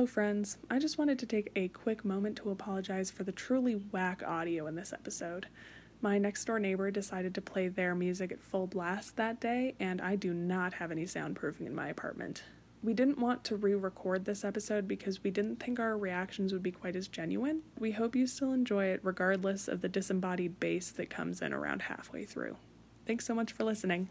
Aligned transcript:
Hello, 0.00 0.06
friends. 0.06 0.56
I 0.70 0.78
just 0.78 0.96
wanted 0.96 1.18
to 1.18 1.26
take 1.26 1.52
a 1.54 1.68
quick 1.68 2.06
moment 2.06 2.36
to 2.38 2.48
apologize 2.48 3.10
for 3.10 3.22
the 3.22 3.32
truly 3.32 3.74
whack 3.74 4.22
audio 4.26 4.66
in 4.66 4.74
this 4.74 4.94
episode. 4.94 5.46
My 6.00 6.16
next 6.16 6.46
door 6.46 6.58
neighbor 6.58 6.90
decided 6.90 7.34
to 7.34 7.42
play 7.42 7.68
their 7.68 7.94
music 7.94 8.32
at 8.32 8.40
full 8.40 8.66
blast 8.66 9.16
that 9.16 9.42
day, 9.42 9.74
and 9.78 10.00
I 10.00 10.16
do 10.16 10.32
not 10.32 10.72
have 10.72 10.90
any 10.90 11.04
soundproofing 11.04 11.66
in 11.66 11.74
my 11.74 11.88
apartment. 11.88 12.44
We 12.82 12.94
didn't 12.94 13.18
want 13.18 13.44
to 13.44 13.56
re 13.56 13.74
record 13.74 14.24
this 14.24 14.42
episode 14.42 14.88
because 14.88 15.22
we 15.22 15.30
didn't 15.30 15.56
think 15.56 15.78
our 15.78 15.98
reactions 15.98 16.54
would 16.54 16.62
be 16.62 16.72
quite 16.72 16.96
as 16.96 17.06
genuine. 17.06 17.60
We 17.78 17.90
hope 17.90 18.16
you 18.16 18.26
still 18.26 18.54
enjoy 18.54 18.86
it, 18.86 19.00
regardless 19.02 19.68
of 19.68 19.82
the 19.82 19.88
disembodied 19.90 20.58
bass 20.58 20.90
that 20.92 21.10
comes 21.10 21.42
in 21.42 21.52
around 21.52 21.82
halfway 21.82 22.24
through. 22.24 22.56
Thanks 23.04 23.26
so 23.26 23.34
much 23.34 23.52
for 23.52 23.64
listening. 23.64 24.08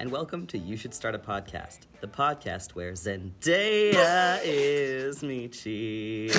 And 0.00 0.10
welcome 0.10 0.46
to 0.46 0.56
You 0.56 0.78
Should 0.78 0.94
Start 0.94 1.14
a 1.14 1.18
Podcast, 1.18 1.80
the 2.00 2.08
podcast 2.08 2.70
where 2.70 2.92
Zendaya 2.92 4.40
is 4.42 5.18
Meechee. 5.20 6.34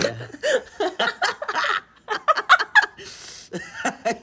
I 3.86 4.20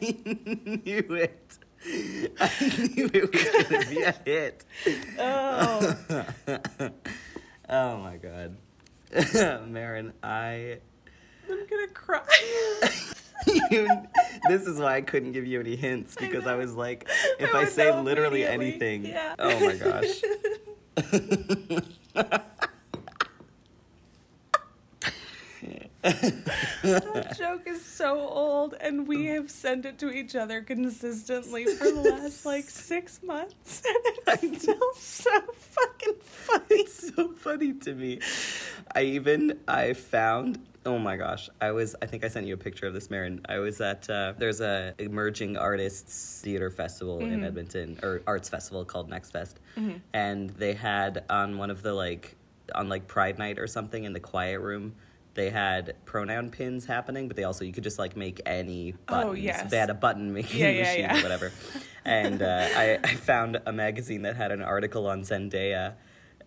knew 0.85 1.15
it. 1.15 1.59
I 2.41 2.51
knew 2.97 3.11
it 3.15 3.33
was 3.33 3.69
going 3.69 3.85
to 3.85 3.89
be 3.89 4.03
a 4.03 4.15
hit. 4.25 4.65
Oh, 5.21 5.97
Oh 7.69 7.99
my 7.99 8.17
god. 8.17 8.57
Marin, 9.69 10.15
I. 10.21 10.79
I'm 11.49 11.67
gonna 11.69 11.87
cry. 11.95 12.25
you, 13.71 13.89
this 14.49 14.63
is 14.67 14.79
why 14.79 14.97
I 14.97 15.01
couldn't 15.01 15.33
give 15.33 15.47
you 15.47 15.61
any 15.61 15.77
hints 15.77 16.15
because 16.17 16.47
I, 16.47 16.53
know. 16.53 16.59
was 16.59 16.75
like, 16.75 17.09
if 17.39 17.55
I 17.55 17.61
I, 17.61 17.65
say 17.67 17.93
literally 18.01 18.45
anything, 18.45 19.05
Yeah. 19.05 19.35
oh 19.39 19.61
my 19.61 19.75
gosh. 19.75 20.23
That 26.03 27.37
joke 27.37 27.67
is 27.67 27.85
so 27.85 28.21
old, 28.21 28.75
and 28.81 29.07
we 29.07 29.31
oh. 29.31 29.35
have 29.35 29.51
sent 29.51 29.85
it 29.85 29.99
to 29.99 30.11
each 30.11 30.37
other 30.37 30.63
consistently 30.63 31.67
for 31.67 31.91
the 31.91 32.01
last 32.01 32.47
like 32.47 32.65
six 32.65 33.23
months. 33.23 33.83
And 34.29 34.55
it's 34.55 34.63
still 34.63 34.95
so 34.95 35.31
fucking 35.53 36.15
funny. 36.21 36.65
it's 36.71 37.15
so 37.15 37.33
funny 37.33 37.73
to 37.73 37.95
me. 37.95 38.21
I 38.95 39.03
even 39.05 39.59
I 39.67 39.95
found 39.95 40.59
oh 40.89 40.99
my 40.99 41.17
gosh 41.17 41.49
I 41.61 41.71
was 41.79 41.95
I 42.03 42.07
think 42.07 42.25
I 42.25 42.29
sent 42.29 42.47
you 42.47 42.55
a 42.55 42.63
picture 42.69 42.87
of 42.87 42.95
this 42.95 43.09
Marin. 43.11 43.41
I 43.49 43.59
was 43.59 43.81
at 43.81 44.09
uh, 44.11 44.33
there's 44.39 44.61
a 44.61 44.95
emerging 44.99 45.57
artists 45.57 46.41
theater 46.43 46.71
festival 46.71 47.21
in 47.21 47.45
Edmonton 47.45 47.99
or 48.03 48.23
arts 48.27 48.49
festival 48.49 48.85
called 48.85 49.09
Next 49.09 49.31
Fest, 49.31 49.61
and 50.13 50.51
they 50.51 50.75
had 50.75 51.25
on 51.31 51.59
one 51.59 51.71
of 51.71 51.83
the 51.83 51.93
like 51.93 52.37
on 52.75 52.89
like 52.89 53.07
Pride 53.07 53.39
Night 53.39 53.59
or 53.59 53.67
something 53.67 54.03
in 54.05 54.13
the 54.13 54.21
quiet 54.21 54.61
room. 54.61 54.95
They 55.35 55.51
had 55.51 55.95
pronoun 56.05 56.51
pins 56.51 56.85
happening, 56.87 57.29
but 57.29 57.37
they 57.37 57.45
also 57.45 57.65
you 57.65 57.73
could 57.73 57.85
just 57.85 57.99
like 57.99 58.17
make 58.17 58.41
any 58.45 58.93
buttons. 59.07 59.31
Oh, 59.31 59.33
yes. 59.35 59.71
They 59.71 59.79
had 59.79 59.91
a 59.91 59.95
button 59.95 60.33
making 60.33 60.59
Yeah, 60.61 60.71
yeah, 60.71 60.83
machine 60.83 61.01
yeah. 61.01 61.19
or 61.19 61.23
whatever. 61.23 61.53
and 62.05 62.43
uh, 62.43 62.69
I, 62.75 62.99
I 63.05 63.15
found 63.15 63.61
a 63.65 63.73
magazine 63.73 64.23
that 64.23 64.35
had 64.35 64.51
an 64.51 64.63
article 64.63 65.07
on 65.07 65.23
Zendaya, 65.23 65.95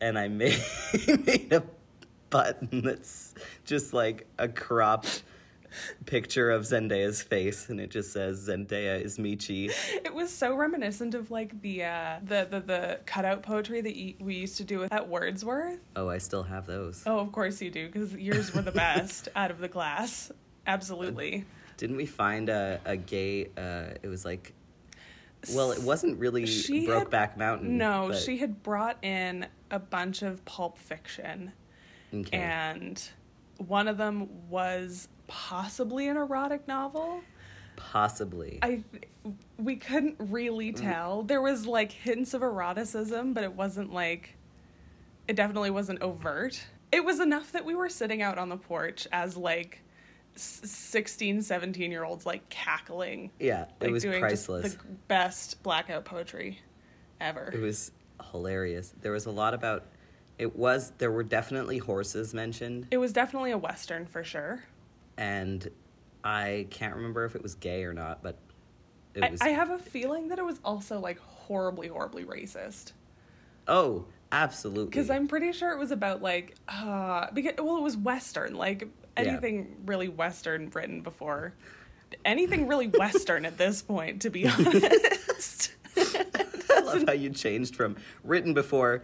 and 0.02 0.20
I 0.20 0.28
made 0.28 0.60
made 1.26 1.54
a 1.54 1.64
button 2.32 2.82
that's 2.82 3.36
just 3.66 3.94
like 3.94 4.26
a 4.40 4.48
cropped 4.48 5.22
picture 6.06 6.50
of 6.52 6.64
Zendaya's 6.64 7.22
face, 7.22 7.70
and 7.70 7.80
it 7.80 7.92
just 7.92 8.12
says 8.12 8.50
Zendaya 8.50 9.00
is 9.00 9.18
Meechee. 9.18 9.72
It 10.04 10.14
was 10.14 10.30
so 10.34 10.56
reminiscent 10.56 11.14
of 11.16 11.30
like 11.32 11.62
the 11.62 11.84
uh, 11.86 12.20
the, 12.24 12.48
the 12.50 12.60
the 12.60 13.00
cutout 13.06 13.44
poetry 13.44 13.80
that 13.82 13.96
y- 13.96 14.16
we 14.20 14.36
used 14.36 14.58
to 14.58 14.64
do 14.64 14.84
at 14.84 15.08
Wordsworth. 15.08 15.80
Oh, 15.96 16.10
I 16.10 16.18
still 16.18 16.44
have 16.44 16.66
those. 16.66 17.04
Oh, 17.06 17.20
of 17.20 17.32
course 17.32 17.62
you 17.62 17.70
do, 17.72 17.86
because 17.88 18.14
yours 18.16 18.54
were 18.54 18.64
the 18.64 18.72
best 18.74 19.30
out 19.36 19.52
of 19.52 19.60
the 19.60 19.70
class. 19.70 20.32
Absolutely. 20.68 21.46
Didn't 21.78 21.96
we 21.98 22.06
find 22.06 22.50
a, 22.50 22.80
a 22.86 22.98
gay? 22.98 23.46
Uh, 23.58 23.96
it 24.04 24.08
was 24.08 24.26
like, 24.26 24.54
well, 25.54 25.72
it 25.72 25.82
wasn't 25.82 26.20
really 26.20 26.46
She 26.46 26.86
had- 26.86 27.08
Brokeback 27.10 27.38
Mountain. 27.38 27.78
No, 27.78 28.08
but- 28.10 28.18
she 28.20 28.38
had 28.38 28.62
brought 28.62 28.98
in 29.04 29.48
a 29.72 29.80
bunch 29.80 30.22
of 30.22 30.44
pulp 30.46 30.78
fiction, 30.78 31.54
Okay. 32.14 32.38
and 32.38 33.02
one 33.58 33.88
of 33.88 33.98
them 33.98 34.28
was 34.50 35.08
possibly 35.28 36.08
an 36.08 36.18
erotic 36.18 36.68
novel. 36.68 37.22
possibly. 37.76 38.60
I 38.62 38.84
we 39.58 39.76
couldn't 39.76 40.16
really 40.20 40.74
mm. 40.74 40.82
tell. 40.82 41.24
There 41.24 41.42
was 41.42 41.66
like 41.66 41.92
hints 41.92 42.34
of 42.34 42.42
eroticism, 42.42 43.34
but 43.34 43.44
it 43.44 43.54
wasn't 43.54 43.94
like 43.94 44.36
it 45.28 45.36
definitely 45.36 45.70
wasn't 45.72 46.02
overt. 46.02 46.66
It 46.92 47.06
was 47.06 47.20
enough 47.20 47.52
that 47.54 47.64
we 47.64 47.76
were 47.76 47.90
sitting 47.90 48.22
out 48.22 48.38
on 48.38 48.50
the 48.50 48.58
porch 48.58 49.08
as 49.12 49.38
like 49.38 49.82
s- 50.36 50.62
16, 50.66 51.42
17 51.42 51.92
year 51.92 52.04
olds 52.04 52.26
like 52.26 52.48
cackling. 52.50 53.32
yeah, 53.40 53.64
it 53.64 53.70
like 53.86 53.92
was 53.92 54.04
doing 54.04 54.22
just 54.22 54.48
priceless. 54.48 54.74
the 54.74 54.84
best 55.08 55.64
blackout 55.64 56.04
poetry 56.06 56.60
ever. 57.22 57.52
It 57.54 57.62
was 57.62 57.92
hilarious. 58.32 58.94
There 59.02 59.12
was 59.12 59.26
a 59.26 59.32
lot 59.32 59.54
about. 59.54 59.86
It 60.38 60.56
was 60.56 60.92
there 60.98 61.12
were 61.12 61.24
definitely 61.24 61.78
horses 61.78 62.34
mentioned, 62.34 62.88
It 62.92 62.98
was 62.98 63.14
definitely 63.14 63.52
a 63.52 63.58
western 63.58 64.06
for 64.06 64.24
sure. 64.24 64.64
and 65.18 65.70
I 66.24 66.68
can't 66.70 66.96
remember 66.96 67.26
if 67.26 67.36
it 67.36 67.42
was 67.44 67.56
gay 67.56 67.84
or 67.84 67.94
not, 67.94 68.22
but 68.24 68.38
it 69.14 69.24
I, 69.24 69.30
was. 69.32 69.42
I 69.42 69.50
have 69.50 69.70
a 69.72 69.80
feeling 69.80 70.28
that 70.30 70.40
it 70.40 70.46
was 70.46 70.60
also 70.64 71.00
like 71.00 71.20
horribly, 71.20 71.88
horribly 71.88 72.24
racist. 72.26 72.94
oh, 73.68 74.06
absolutely. 74.32 74.86
Because 74.86 75.10
I'm 75.10 75.28
pretty 75.28 75.52
sure 75.52 75.72
it 75.72 75.80
was 75.80 75.92
about 75.92 76.22
like, 76.22 76.56
uh, 76.68 77.28
because 77.34 77.54
well, 77.58 77.78
it 77.78 77.82
was 77.84 77.98
Western. 77.98 78.56
Like 78.56 78.88
anything 79.18 79.76
really 79.86 80.10
Western 80.10 80.70
written 80.70 81.02
before, 81.02 81.54
anything 82.24 82.68
really 82.68 82.88
Western 82.88 83.46
at 83.46 83.58
this 83.58 83.82
point, 83.82 84.22
to 84.22 84.30
be 84.30 84.48
honest. 84.48 85.71
I 86.94 86.98
love 87.00 87.08
how 87.08 87.14
you 87.14 87.30
changed 87.30 87.76
from 87.76 87.96
written 88.24 88.54
before. 88.54 89.02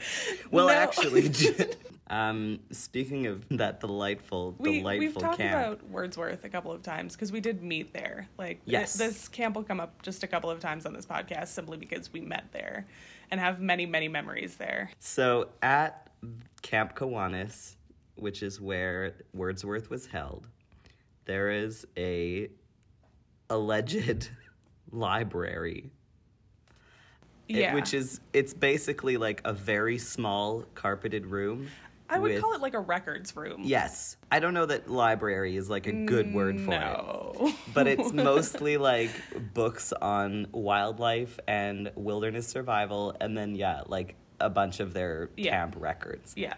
Well, 0.52 0.68
No. 0.68 0.74
actually, 0.74 1.31
um, 2.09 2.59
speaking 2.72 3.28
of 3.28 3.46
that 3.50 3.80
delightful, 3.80 4.56
we 4.58 4.80
delightful 4.80 5.00
we've 5.00 5.18
talked 5.18 5.38
camp. 5.38 5.53
about 5.80 5.90
Wordsworth 5.90 6.44
a 6.44 6.50
couple 6.50 6.72
of 6.72 6.81
times 6.84 7.14
because 7.16 7.31
we 7.31 7.40
did 7.40 7.62
meet 7.64 7.94
there. 7.94 8.28
Like 8.38 8.64
th- 8.66 8.72
Yes. 8.74 8.94
this 8.94 9.28
camp 9.28 9.56
will 9.56 9.64
come 9.64 9.80
up 9.80 10.02
just 10.02 10.24
a 10.24 10.28
couple 10.28 10.50
of 10.50 10.59
times 10.59 10.86
on 10.86 10.94
this 10.94 11.06
podcast 11.06 11.47
simply 11.47 11.78
because 11.78 12.12
we 12.14 12.22
met 12.22 12.46
there 12.52 12.86
and 13.31 13.40
have 13.40 13.59
many 13.59 13.86
many 13.86 14.08
memories 14.08 14.56
there. 14.56 14.90
So 15.00 15.50
at 15.62 16.09
Camp 16.62 16.96
Kiwanis, 16.96 17.76
which 18.16 18.42
is 18.42 18.59
where 18.62 19.14
Wordsworth 19.34 19.90
was 19.90 20.06
held, 20.08 20.47
there 21.26 21.52
is 21.52 21.86
a 21.97 22.50
alleged 23.50 24.30
library. 24.91 25.91
It- 27.49 27.55
Yeah, 27.58 27.73
which 27.76 27.94
is 27.94 28.20
it's 28.34 28.53
basically 28.53 29.17
like 29.17 29.41
a 29.46 29.53
very 29.53 29.97
small 29.97 30.64
carpeted 30.76 31.26
room. 31.28 31.70
I 32.09 32.20
would 32.20 32.32
with- 32.32 32.41
call 32.41 32.53
it 32.53 32.61
like 32.61 32.73
a 32.73 32.79
records 32.79 33.35
room. 33.35 33.61
Yes. 33.66 34.16
I 34.32 34.40
don't 34.40 34.53
know 34.53 34.66
that 34.66 34.90
library 34.90 35.58
is 35.58 35.70
like 35.70 35.88
a 35.88 35.91
good 35.91 36.34
word 36.34 36.59
for 36.61 36.72
it. 36.73 37.55
But 37.73 37.88
it's 37.88 38.11
mostly 38.14 38.78
like 38.78 39.11
books 39.53 39.91
on 39.94 40.47
wildlife 40.52 41.38
and 41.47 41.91
wilderness 41.96 42.47
survival 42.47 43.16
and 43.22 43.38
then 43.38 43.55
yeah, 43.55 43.82
like 43.88 44.16
a 44.40 44.49
bunch 44.49 44.79
of 44.79 44.94
their 44.94 45.29
Yeah. 45.35 45.52
camp 45.52 45.76
records. 45.78 46.34
yeah. 46.38 46.53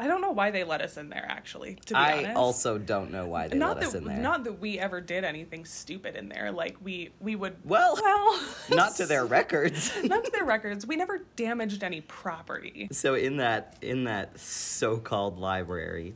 I 0.00 0.06
don't 0.06 0.20
know 0.20 0.30
why 0.30 0.50
they 0.52 0.62
let 0.64 0.80
us 0.80 0.96
in 0.96 1.08
there 1.08 1.26
actually, 1.28 1.74
to 1.86 1.94
be 1.94 1.98
I 1.98 2.18
honest. 2.18 2.36
also 2.36 2.78
don't 2.78 3.10
know 3.10 3.26
why 3.26 3.48
they 3.48 3.56
not 3.58 3.78
let 3.78 3.86
us 3.86 3.94
in 3.94 4.04
there. 4.04 4.18
not 4.18 4.44
that 4.44 4.60
we 4.60 4.78
ever 4.78 5.00
did 5.00 5.24
anything 5.24 5.64
stupid 5.64 6.14
in 6.14 6.28
there. 6.28 6.52
Like 6.52 6.76
we 6.82 7.10
we 7.20 7.34
would 7.36 7.56
Well, 7.64 7.98
well 8.00 8.40
not 8.70 8.94
to 8.96 9.06
their 9.06 9.24
records. 9.38 9.92
not 10.04 10.24
to 10.24 10.30
their 10.30 10.44
records. 10.44 10.86
We 10.86 10.96
never 10.96 11.24
damaged 11.36 11.82
any 11.82 12.00
property. 12.02 12.88
so 12.92 13.14
in 13.14 13.38
that 13.38 13.76
in 13.82 14.04
that 14.04 14.38
so-called 14.38 15.38
library 15.38 16.14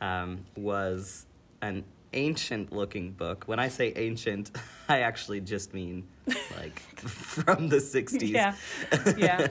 um, 0.00 0.44
was 0.56 1.26
an 1.62 1.84
ancient 2.12 2.72
looking 2.72 3.10
book. 3.12 3.44
When 3.46 3.58
I 3.58 3.68
say 3.68 3.92
ancient, 3.96 4.52
I 4.88 5.00
actually 5.00 5.40
just 5.40 5.74
mean 5.74 6.06
like 6.56 6.78
from 7.00 7.68
the 7.68 7.76
60s. 7.78 8.28
Yeah. 8.30 8.54
Yeah. 9.16 9.48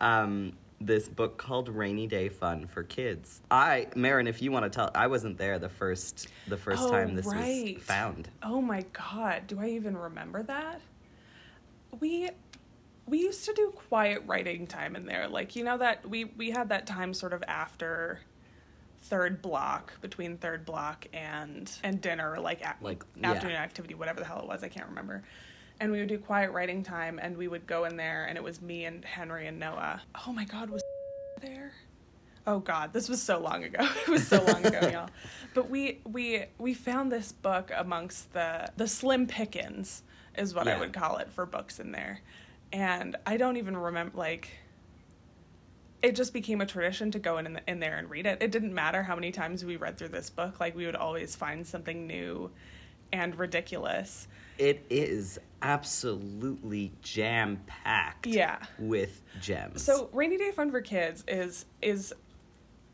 um, 0.00 0.52
this 0.80 1.08
book 1.08 1.38
called 1.38 1.68
Rainy 1.68 2.06
Day 2.06 2.28
Fun 2.28 2.66
for 2.66 2.82
Kids. 2.82 3.40
I, 3.50 3.86
Marin, 3.94 4.26
if 4.26 4.42
you 4.42 4.52
want 4.52 4.64
to 4.64 4.70
tell, 4.70 4.90
I 4.94 5.06
wasn't 5.06 5.38
there 5.38 5.58
the 5.58 5.68
first 5.68 6.28
the 6.48 6.56
first 6.56 6.82
Oh, 6.82 6.90
time 6.90 7.14
this 7.14 7.26
right. 7.26 7.74
was 7.76 7.82
found. 7.84 8.28
Oh 8.42 8.60
my 8.60 8.84
god, 8.92 9.46
do 9.46 9.60
I 9.60 9.68
even 9.70 9.96
remember 9.96 10.42
that? 10.42 10.80
We 12.00 12.30
we 13.06 13.18
used 13.18 13.44
to 13.44 13.52
do 13.54 13.70
quiet 13.88 14.22
writing 14.26 14.66
time 14.66 14.96
in 14.96 15.06
there. 15.06 15.28
Like, 15.28 15.56
you 15.56 15.64
know 15.64 15.78
that 15.78 16.08
we 16.08 16.24
we 16.24 16.50
had 16.50 16.68
that 16.70 16.86
time 16.86 17.14
sort 17.14 17.32
of 17.32 17.42
after 17.46 18.20
third 19.02 19.42
block, 19.42 19.92
between 20.00 20.38
third 20.38 20.64
block 20.64 21.06
and 21.12 21.70
and 21.82 22.00
dinner, 22.00 22.38
like, 22.40 22.62
a- 22.62 22.76
Like, 22.80 23.04
yeah. 23.16 23.32
afternoon 23.32 23.56
activity, 23.56 23.94
whatever 23.94 24.20
the 24.20 24.26
hell 24.26 24.40
it 24.40 24.46
was, 24.46 24.62
I 24.64 24.68
can't 24.68 24.88
remember. 24.88 25.22
And 25.80 25.90
we 25.90 25.98
would 25.98 26.08
do 26.08 26.18
quiet 26.18 26.52
writing 26.52 26.82
time 26.82 27.18
and 27.20 27.36
we 27.36 27.48
would 27.48 27.66
go 27.66 27.84
in 27.84 27.96
there 27.96 28.26
and 28.26 28.38
it 28.38 28.44
was 28.44 28.62
me 28.62 28.84
and 28.84 29.04
Henry 29.04 29.46
and 29.46 29.58
Noah. 29.58 30.02
Oh 30.26 30.32
my 30.32 30.44
god, 30.44 30.70
was 30.70 30.82
there? 31.42 31.72
Oh 32.46 32.58
god, 32.58 32.92
this 32.92 33.08
was 33.08 33.22
so 33.22 33.38
long 33.38 33.64
ago. 33.64 33.78
it 34.06 34.08
was 34.08 34.26
so 34.26 34.42
long 34.44 34.64
ago, 34.64 34.88
y'all. 34.88 35.10
But 35.54 35.70
we 35.70 36.00
we 36.04 36.46
we 36.58 36.74
found 36.74 37.12
this 37.12 37.30
book 37.30 37.70
amongst 37.74 38.32
the 38.32 38.68
the 38.76 38.88
slim 38.88 39.26
pickings 39.26 40.02
is 40.36 40.52
what 40.52 40.66
I 40.66 40.78
would 40.78 40.92
call 40.92 41.18
it 41.18 41.30
for 41.32 41.46
books 41.46 41.78
in 41.78 41.92
there. 41.92 42.20
And 42.72 43.14
I 43.24 43.36
don't 43.36 43.56
even 43.56 43.76
remember 43.76 44.18
like 44.18 44.50
it 46.02 46.14
just 46.16 46.34
became 46.34 46.60
a 46.60 46.66
tradition 46.66 47.10
to 47.12 47.18
go 47.18 47.38
in 47.38 47.46
in, 47.46 47.60
in 47.66 47.80
there 47.80 47.96
and 47.96 48.10
read 48.10 48.26
it. 48.26 48.42
It 48.42 48.50
didn't 48.50 48.74
matter 48.74 49.02
how 49.02 49.14
many 49.14 49.30
times 49.30 49.64
we 49.64 49.76
read 49.76 49.96
through 49.96 50.08
this 50.08 50.28
book, 50.28 50.60
like 50.60 50.76
we 50.76 50.86
would 50.86 50.96
always 50.96 51.34
find 51.34 51.66
something 51.66 52.06
new 52.06 52.50
and 53.14 53.38
ridiculous. 53.38 54.26
It 54.58 54.84
is 54.90 55.38
absolutely 55.62 56.92
jam 57.00 57.62
packed. 57.66 58.26
Yeah. 58.26 58.58
With 58.78 59.22
gems. 59.40 59.82
So 59.82 60.10
rainy 60.12 60.36
day 60.36 60.50
fun 60.50 60.70
for 60.70 60.80
kids 60.80 61.24
is 61.28 61.64
is 61.80 62.12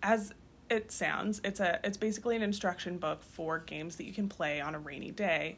as 0.02 0.32
it 0.68 0.92
sounds, 0.92 1.40
it's 1.42 1.58
a 1.58 1.80
it's 1.82 1.96
basically 1.96 2.36
an 2.36 2.42
instruction 2.42 2.98
book 2.98 3.22
for 3.22 3.60
games 3.60 3.96
that 3.96 4.04
you 4.04 4.12
can 4.12 4.28
play 4.28 4.60
on 4.60 4.74
a 4.74 4.78
rainy 4.78 5.10
day. 5.10 5.56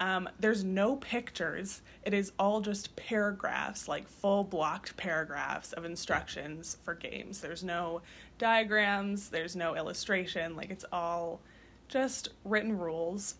Um, 0.00 0.28
there's 0.38 0.64
no 0.64 0.96
pictures. 0.96 1.82
It 2.04 2.14
is 2.14 2.32
all 2.38 2.60
just 2.60 2.96
paragraphs, 2.96 3.88
like 3.88 4.08
full 4.08 4.44
blocked 4.44 4.96
paragraphs 4.96 5.72
of 5.74 5.84
instructions 5.84 6.78
for 6.82 6.94
games. 6.94 7.40
There's 7.40 7.64
no 7.64 8.00
diagrams, 8.38 9.28
there's 9.28 9.54
no 9.54 9.74
illustration. 9.74 10.56
Like 10.56 10.70
it's 10.70 10.84
all 10.92 11.40
just 11.88 12.30
written 12.44 12.78
rules. 12.78 13.34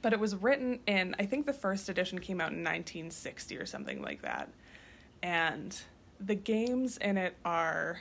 But 0.00 0.12
it 0.12 0.20
was 0.20 0.36
written 0.36 0.80
in, 0.86 1.14
I 1.18 1.26
think 1.26 1.46
the 1.46 1.52
first 1.52 1.88
edition 1.88 2.18
came 2.18 2.40
out 2.40 2.52
in 2.52 2.58
1960 2.58 3.56
or 3.56 3.66
something 3.66 4.00
like 4.02 4.22
that. 4.22 4.48
And 5.22 5.76
the 6.20 6.34
games 6.34 6.96
in 6.98 7.16
it 7.16 7.36
are 7.44 8.00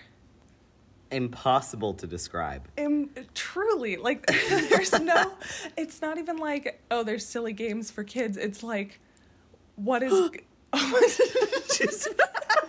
impossible 1.12 1.94
to 1.96 2.08
describe. 2.08 2.68
Im- 2.78 3.10
truly 3.34 3.96
like 3.98 4.26
there's 4.50 4.92
no 5.00 5.34
it's 5.78 6.02
not 6.02 6.18
even 6.18 6.38
like 6.38 6.82
oh 6.92 7.04
there's 7.04 7.26
silly 7.26 7.54
games 7.54 7.90
for 7.90 8.04
kids 8.04 8.38
it's 8.38 8.62
like 8.62 9.00
what 9.76 10.04
is 10.04 10.30
just, 11.78 12.08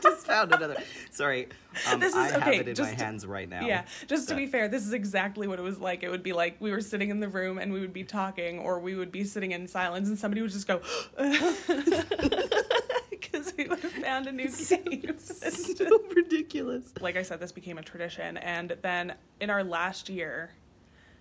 just 0.02 0.26
found 0.26 0.52
another. 0.52 0.76
Sorry, 1.10 1.48
um, 1.90 2.00
This 2.00 2.12
is- 2.12 2.16
I 2.18 2.28
have 2.30 2.42
okay, 2.42 2.58
it 2.58 2.68
in 2.68 2.84
my 2.84 2.90
to- 2.90 2.96
hands 2.96 3.26
right 3.26 3.48
now. 3.48 3.66
yeah 3.66 3.84
just 4.06 4.28
to 4.28 4.34
be 4.34 4.46
fair 4.46 4.68
this 4.68 4.86
is 4.86 4.92
exactly 4.92 5.46
what 5.48 5.58
it 5.58 5.62
was 5.62 5.78
like 5.80 6.02
it 6.02 6.10
would 6.10 6.22
be 6.22 6.32
like 6.32 6.56
we 6.60 6.70
were 6.70 6.80
sitting 6.80 7.10
in 7.10 7.20
the 7.20 7.28
room 7.28 7.58
and 7.58 7.72
we 7.72 7.80
would 7.80 7.92
be 7.92 8.04
talking 8.04 8.58
or 8.60 8.78
we 8.78 8.94
would 8.94 9.10
be 9.12 9.24
sitting 9.24 9.52
in 9.52 9.66
silence 9.66 10.08
and 10.08 10.18
somebody 10.18 10.40
would 10.42 10.50
just 10.50 10.66
go 10.68 10.80
because 13.10 13.52
we 13.56 13.64
would 13.68 13.80
have 13.80 13.92
found 13.92 14.26
a 14.26 14.32
new 14.32 14.44
game 14.68 15.02
It's 15.04 15.78
so 15.78 16.00
ridiculous. 16.14 16.92
like 17.00 17.16
I 17.16 17.22
said, 17.22 17.40
this 17.40 17.52
became 17.52 17.78
a 17.78 17.82
tradition. 17.82 18.36
And 18.38 18.76
then 18.82 19.14
in 19.40 19.50
our 19.50 19.64
last 19.64 20.08
year, 20.08 20.50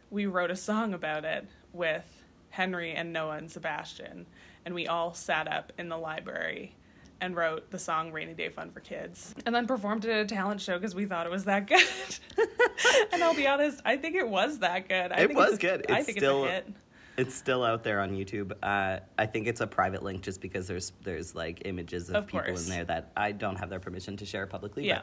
we 0.10 0.26
wrote 0.26 0.52
a 0.52 0.56
song 0.56 0.94
about 0.94 1.26
it 1.26 1.46
with 1.74 2.24
Henry 2.50 2.94
and 2.94 3.12
Noah 3.14 3.38
and 3.38 3.52
Sebastian. 3.52 4.26
And 4.66 4.74
we 4.76 4.88
all 4.88 5.14
sat 5.14 5.48
up 5.52 5.72
in 5.78 5.90
the 5.90 5.98
library 5.98 6.76
and 7.22 7.36
wrote 7.36 7.70
the 7.72 7.80
song 7.80 8.12
Rainy 8.12 8.34
Day 8.34 8.50
Fun 8.50 8.70
for 8.70 8.80
Kids. 8.80 9.34
And 9.46 9.54
then 9.54 9.66
performed 9.68 10.06
it 10.06 10.12
at 10.12 10.20
a 10.22 10.26
talent 10.26 10.62
show 10.62 10.78
because 10.78 10.94
we 10.96 11.06
thought 11.06 11.26
it 11.26 11.32
was 11.32 11.46
that 11.46 11.68
good. 11.68 11.86
and 13.12 13.24
I'll 13.24 13.36
be 13.36 13.48
honest, 13.48 13.82
I 13.86 13.98
think 13.98 14.16
it 14.16 14.28
was 14.28 14.60
that 14.60 14.88
good. 14.88 15.12
I 15.12 15.22
It 15.22 15.34
was 15.36 15.56
a- 15.56 15.58
good. 15.58 15.86
I 15.90 15.98
It's 15.98 16.06
think 16.06 16.18
still- 16.20 16.44
it's 16.46 16.52
a 16.52 16.54
hit. 16.56 16.74
It's 17.18 17.34
still 17.34 17.64
out 17.64 17.84
there 17.84 18.00
on 18.02 18.12
YouTube. 18.12 18.52
Uh, 18.62 19.00
I 19.18 19.26
think 19.26 19.48
it's 19.48 19.60
a 19.62 19.66
private 19.66 20.04
link 20.04 20.22
just 20.22 20.40
because 20.40 20.68
there's 20.68 20.94
there's 21.02 21.34
like 21.34 21.64
images 21.66 22.10
of, 22.10 22.16
Of 22.18 22.28
people 22.28 22.42
course. 22.42 22.66
in 22.66 22.70
there 22.76 22.84
that 22.86 23.12
I 23.18 23.32
don't 23.32 23.56
have 23.56 23.72
their 23.72 23.80
permission 23.80 24.16
to 24.18 24.26
share 24.28 24.46
publicly. 24.46 24.86
Yeah. 24.86 25.02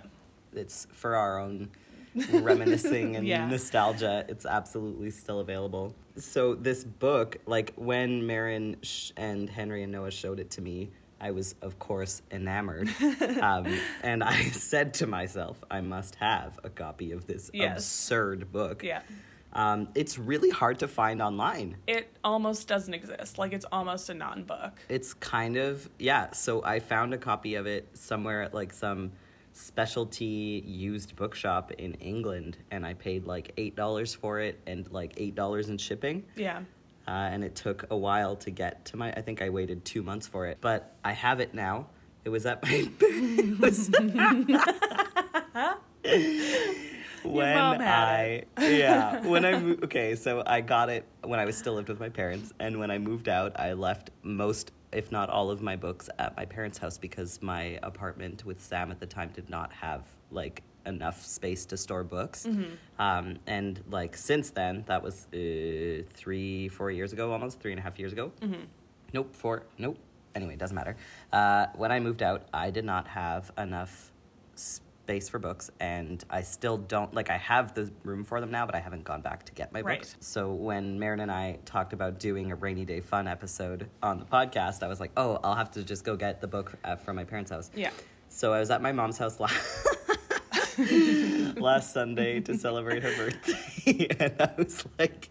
But 0.52 0.61
it's 0.61 0.87
for 0.93 1.16
our 1.16 1.40
own 1.40 1.70
reminiscing 2.31 3.16
and 3.16 3.26
Yeah. 3.26 3.49
nostalgia. 3.49 4.25
It's 4.28 4.46
absolutely 4.46 5.11
still 5.11 5.40
available. 5.40 5.93
So 6.16 6.55
this 6.55 6.84
book, 6.84 7.38
like 7.46 7.72
when 7.75 8.25
Marin 8.25 8.76
sh- 8.82 9.11
and 9.16 9.50
Henry 9.50 9.82
and 9.82 9.90
Noah 9.90 10.12
showed 10.12 10.38
it 10.38 10.50
to 10.52 10.61
me, 10.61 10.90
I 11.20 11.31
was 11.31 11.55
of 11.62 11.78
course 11.78 12.22
enamored, 12.31 12.88
um, 13.40 13.66
and 14.02 14.22
I 14.22 14.43
said 14.52 14.94
to 14.94 15.06
myself, 15.06 15.62
I 15.70 15.81
must 15.81 16.16
have 16.16 16.58
a 16.64 16.70
copy 16.70 17.12
of 17.12 17.26
this 17.26 17.50
Yes. 17.55 17.76
absurd 17.78 18.52
book. 18.52 18.82
Yeah. 18.82 19.02
Um, 19.52 19.87
it's 19.94 20.19
really 20.19 20.50
hard 20.50 20.81
to 20.81 20.88
find 20.88 21.22
online. 21.22 21.76
It 21.87 22.08
almost 22.25 22.66
doesn't 22.66 22.93
exist. 22.93 23.38
Like 23.38 23.52
it's 23.52 23.64
almost 23.70 24.11
a 24.11 24.14
non 24.14 24.43
book. 24.43 24.81
It's 24.88 25.14
kind 25.14 25.56
of 25.56 25.88
yeah. 25.99 26.32
So 26.32 26.62
I 26.64 26.81
found 26.81 27.14
a 27.14 27.19
copy 27.19 27.55
of 27.55 27.66
it 27.66 27.88
somewhere 27.94 28.43
at 28.43 28.52
like 28.52 28.72
some 28.72 29.12
specialty 29.52 30.62
used 30.66 31.14
bookshop 31.16 31.70
in 31.78 31.94
England, 31.94 32.58
and 32.72 32.84
I 32.84 32.94
paid 32.94 33.25
like 33.26 33.52
eight 33.56 33.76
dollars 33.76 34.12
for 34.12 34.40
it 34.40 34.61
and 34.66 34.90
like 34.93 35.14
eight 35.16 35.37
dollars 35.37 35.69
in 35.69 35.78
shipping. 35.78 36.25
Yeah. 36.37 36.62
Uh, 37.06 37.11
and 37.11 37.45
it 37.45 37.55
took 37.55 37.85
a 37.91 37.97
while 37.97 38.37
to 38.37 38.51
get 38.51 38.85
to 38.87 38.97
my. 38.97 39.12
I 39.12 39.21
think 39.21 39.43
I 39.43 39.51
waited 39.51 39.85
two 39.85 40.03
months 40.03 40.27
for 40.27 40.47
it, 40.47 40.59
but 40.61 40.97
I 41.05 41.12
have 41.12 41.41
it 41.41 41.53
now. 41.53 41.87
It 42.25 42.31
was 42.31 42.47
at 42.47 42.62
my. 42.62 42.89
was- 43.61 43.91
when 47.25 47.56
I 47.59 48.45
yeah 48.59 49.27
when 49.27 49.45
I 49.45 49.59
mo- 49.59 49.79
okay 49.85 50.15
so 50.15 50.43
I 50.47 50.61
got 50.61 50.91
it 50.91 51.06
when 51.23 51.41
I 51.41 51.45
was 51.47 51.56
still 51.56 51.75
lived 51.75 51.89
with 51.89 51.99
my 51.99 52.11
parents 52.11 52.53
and 52.59 52.79
when 52.79 52.91
I 52.91 52.99
moved 52.99 53.29
out 53.29 53.59
I 53.59 53.73
left 53.73 54.11
most 54.23 54.73
if 54.93 55.11
not 55.11 55.31
all 55.31 55.50
of 55.50 55.62
my 55.62 55.75
books 55.75 56.09
at 56.19 56.37
my 56.37 56.45
parents' 56.45 56.78
house 56.78 56.99
because 56.99 57.40
my 57.43 57.78
apartment 57.83 58.45
with 58.45 58.62
Sam 58.62 58.90
at 58.90 59.00
the 59.00 59.07
time 59.07 59.31
did 59.35 59.49
not 59.49 59.73
have 59.73 60.05
like 60.31 60.62
enough 60.87 61.25
space 61.25 61.64
to 61.67 61.76
store 61.76 62.05
books 62.05 62.47
um, 62.99 63.37
and 63.47 63.83
like 63.91 64.17
since 64.17 64.50
then 64.50 64.85
that 64.87 65.03
was 65.03 65.26
uh, 65.33 66.03
three 66.12 66.69
four 66.69 66.91
years 66.91 67.12
ago 67.12 67.33
almost 67.33 67.61
three 67.61 67.73
and 67.73 67.79
a 67.81 67.83
half 67.83 67.99
years 67.99 68.12
ago 68.12 68.31
nope 69.12 69.35
four 69.35 69.62
nope 69.79 69.97
anyway 70.35 70.55
it 70.55 70.59
doesn't 70.59 70.75
matter 70.76 70.97
uh, 71.33 71.67
when 71.76 71.91
I 71.93 72.00
moved 72.00 72.23
out 72.23 72.43
I 72.53 72.71
did 72.71 72.85
not 72.85 73.07
have 73.09 73.50
enough 73.59 74.11
space 74.55 75.29
for 75.29 75.38
books 75.38 75.71
and 75.81 76.25
I 76.31 76.41
still 76.43 76.79
don't 76.79 77.12
like 77.12 77.29
I 77.31 77.37
have 77.37 77.75
the 77.75 77.91
room 78.05 78.25
for 78.25 78.41
them 78.41 78.50
now 78.50 78.64
but 78.67 78.75
I 78.75 78.81
haven't 78.81 79.05
gone 79.05 79.21
back 79.21 79.45
to 79.47 79.53
get 79.53 79.73
my 79.73 79.83
Right. 79.83 79.99
books. 79.99 80.17
So 80.21 80.53
when 80.53 80.99
Marin 80.99 81.21
and 81.21 81.31
I 81.31 81.59
talked 81.67 81.93
about 81.93 82.19
doing 82.19 82.50
a 82.53 82.55
rainy 82.57 82.85
day 82.87 83.00
fun 83.00 83.29
episode 83.29 83.88
on 84.03 84.19
the 84.19 84.25
podcast, 84.25 84.83
I 84.83 84.88
was 84.88 85.00
like, 85.00 85.11
"Oh, 85.17 85.38
I'll 85.45 85.57
have 85.57 85.71
to 85.73 85.83
just 85.85 86.05
go 86.05 86.17
get 86.17 86.41
the 86.41 86.47
book 86.47 86.73
uh, 86.85 86.97
from 86.97 87.17
my 87.17 87.25
parents' 87.25 87.50
house." 87.50 87.71
Yeah. 87.75 87.91
So 88.31 88.55
I 88.55 88.61
was 88.61 88.71
at 88.71 88.81
my 88.81 88.93
mom's 88.93 89.19
house 89.19 89.38
last 89.41 89.87
last 91.57 91.93
Sunday 91.93 92.40
to 92.40 92.57
celebrate 92.57 93.02
her 93.02 93.16
birthday 93.16 94.07
and 94.21 94.40
I 94.40 94.50
was 94.57 94.85
like, 94.99 95.31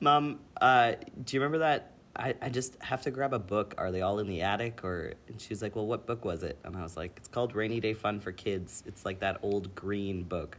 "Mom, 0.00 0.40
uh, 0.60 0.92
do 1.24 1.36
you 1.36 1.40
remember 1.40 1.58
that 1.58 1.92
I, 2.14 2.34
I 2.42 2.48
just 2.50 2.76
have 2.82 3.02
to 3.02 3.10
grab 3.10 3.32
a 3.32 3.38
book. 3.38 3.74
Are 3.78 3.90
they 3.90 4.02
all 4.02 4.18
in 4.18 4.26
the 4.26 4.42
attic? 4.42 4.84
Or 4.84 5.14
and 5.28 5.40
she's 5.40 5.62
like, 5.62 5.76
Well, 5.76 5.86
what 5.86 6.06
book 6.06 6.24
was 6.24 6.42
it? 6.42 6.58
And 6.64 6.76
I 6.76 6.82
was 6.82 6.96
like, 6.96 7.14
It's 7.16 7.28
called 7.28 7.54
Rainy 7.54 7.80
Day 7.80 7.94
Fun 7.94 8.20
for 8.20 8.32
Kids. 8.32 8.82
It's 8.86 9.04
like 9.04 9.20
that 9.20 9.38
old 9.42 9.74
green 9.74 10.22
book. 10.24 10.58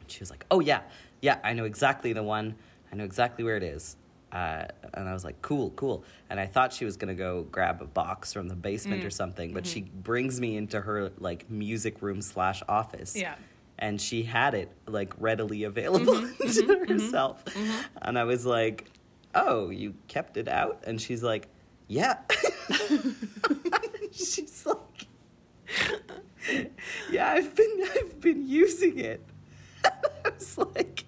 And 0.00 0.10
she 0.10 0.20
was 0.20 0.30
like, 0.30 0.44
Oh 0.50 0.60
yeah, 0.60 0.82
yeah, 1.20 1.38
I 1.44 1.52
know 1.52 1.64
exactly 1.64 2.12
the 2.12 2.22
one. 2.22 2.56
I 2.92 2.96
know 2.96 3.04
exactly 3.04 3.44
where 3.44 3.56
it 3.56 3.62
is. 3.62 3.96
Uh, 4.32 4.64
and 4.94 5.08
I 5.08 5.12
was 5.12 5.24
like, 5.24 5.40
Cool, 5.42 5.70
cool. 5.70 6.04
And 6.30 6.38
I 6.38 6.46
thought 6.46 6.72
she 6.72 6.84
was 6.84 6.96
gonna 6.96 7.14
go 7.14 7.44
grab 7.50 7.80
a 7.80 7.86
box 7.86 8.32
from 8.32 8.48
the 8.48 8.54
basement 8.56 9.04
or 9.04 9.08
mm. 9.08 9.12
something, 9.12 9.52
but 9.52 9.66
she 9.66 9.82
mm-hmm. 9.82 10.00
brings 10.00 10.40
me 10.40 10.56
into 10.56 10.80
her 10.80 11.10
like 11.18 11.48
music 11.50 12.02
room 12.02 12.20
slash 12.20 12.62
office 12.68 13.16
Yeah. 13.16 13.34
and 13.78 14.00
she 14.00 14.22
had 14.22 14.54
it 14.54 14.70
like 14.86 15.14
readily 15.18 15.64
available 15.64 16.14
Mm-hmm, 16.14 16.26
to 16.38 16.44
mm-hmm. 16.46 16.70
Mm-hmm. 16.70 16.92
herself. 16.92 17.44
And 18.02 18.18
I 18.18 18.24
was 18.24 18.44
like, 18.44 18.90
"Oh, 19.34 19.70
you 19.70 19.94
kept 20.08 20.36
it 20.36 20.48
out?" 20.48 20.84
And 20.86 21.00
she's 21.00 21.22
like, 21.22 21.48
"Yeah." 21.86 22.18
she's 24.12 24.66
like, 24.66 25.06
"Yeah, 27.10 27.30
I've 27.30 27.54
been 27.54 27.84
I've 27.96 28.20
been 28.20 28.46
using 28.46 28.98
it." 28.98 29.22
I 29.84 30.30
was 30.30 30.58
like, 30.58 31.04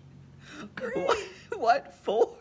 "What, 0.95 1.19
what 1.57 1.95
for?" 1.95 2.37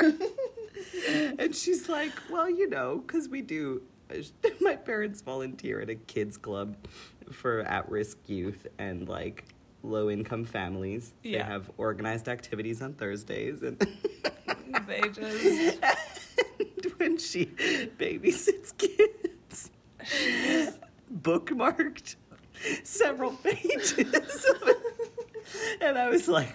and 1.38 1.54
she's 1.54 1.88
like, 1.88 2.12
well, 2.30 2.48
you 2.48 2.68
know, 2.68 3.02
because 3.06 3.28
we 3.28 3.42
do. 3.42 3.82
My 4.60 4.76
parents 4.76 5.22
volunteer 5.22 5.80
at 5.80 5.90
a 5.90 5.94
kids 5.94 6.36
club 6.36 6.76
for 7.32 7.60
at-risk 7.60 8.18
youth 8.26 8.66
and 8.78 9.08
like 9.08 9.44
low-income 9.82 10.44
families. 10.44 11.14
Yeah. 11.22 11.38
They 11.38 11.44
have 11.44 11.70
organized 11.78 12.28
activities 12.28 12.82
on 12.82 12.94
Thursdays, 12.94 13.62
and 13.62 13.78
they 14.86 15.00
just 15.00 15.78
and 15.80 16.92
when 16.96 17.18
she 17.18 17.46
babysits 17.46 18.76
kids, 18.76 19.70
bookmarked 21.22 22.16
several 22.82 23.32
pages. 23.32 24.46
And 25.80 25.98
I 25.98 26.08
was 26.08 26.28
like, 26.28 26.54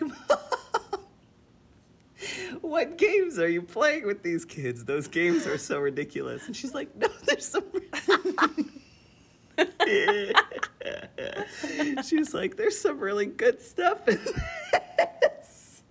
what 2.69 2.97
games 2.97 3.37
are 3.39 3.49
you 3.49 3.63
playing 3.63 4.05
with 4.05 4.21
these 4.21 4.45
kids? 4.45 4.85
Those 4.85 5.07
games 5.07 5.47
are 5.47 5.57
so 5.57 5.79
ridiculous. 5.79 6.45
And 6.45 6.55
she's 6.55 6.75
like, 6.75 6.95
no, 6.95 7.07
there's 7.25 7.47
some. 7.47 7.63
she 12.03 12.17
was 12.17 12.33
like, 12.33 12.55
there's 12.55 12.79
some 12.79 12.99
really 12.99 13.25
good 13.25 13.61
stuff 13.61 14.07
in 14.07 14.19
this. 14.23 15.81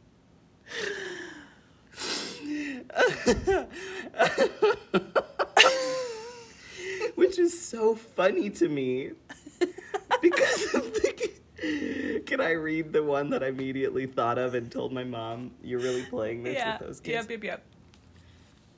Which 7.16 7.38
is 7.40 7.60
so 7.60 7.96
funny 7.96 8.50
to 8.50 8.68
me. 8.68 9.10
Because 10.22 10.74
of 10.74 10.94
the. 10.94 12.17
Can 12.28 12.40
I 12.42 12.50
read 12.52 12.92
the 12.92 13.02
one 13.02 13.30
that 13.30 13.42
I 13.42 13.46
immediately 13.48 14.04
thought 14.06 14.36
of 14.38 14.54
and 14.54 14.70
told 14.70 14.92
my 14.92 15.02
mom, 15.02 15.50
you're 15.62 15.80
really 15.80 16.02
playing 16.04 16.42
this 16.42 16.56
yeah. 16.56 16.76
with 16.78 16.86
those 16.86 17.00
kids? 17.00 17.26
Yep, 17.28 17.30
yep, 17.30 17.44
yep. 17.44 17.64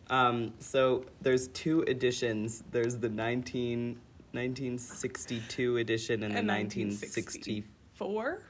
Um, 0.08 0.54
so 0.60 1.04
there's 1.20 1.48
two 1.48 1.82
editions. 1.82 2.62
There's 2.70 2.96
the 2.98 3.08
19, 3.08 3.98
1962 4.32 5.76
edition 5.78 6.22
and, 6.22 6.36
And 6.36 6.48
the 6.48 6.52
1965 6.52 7.64
Four, 7.94 8.40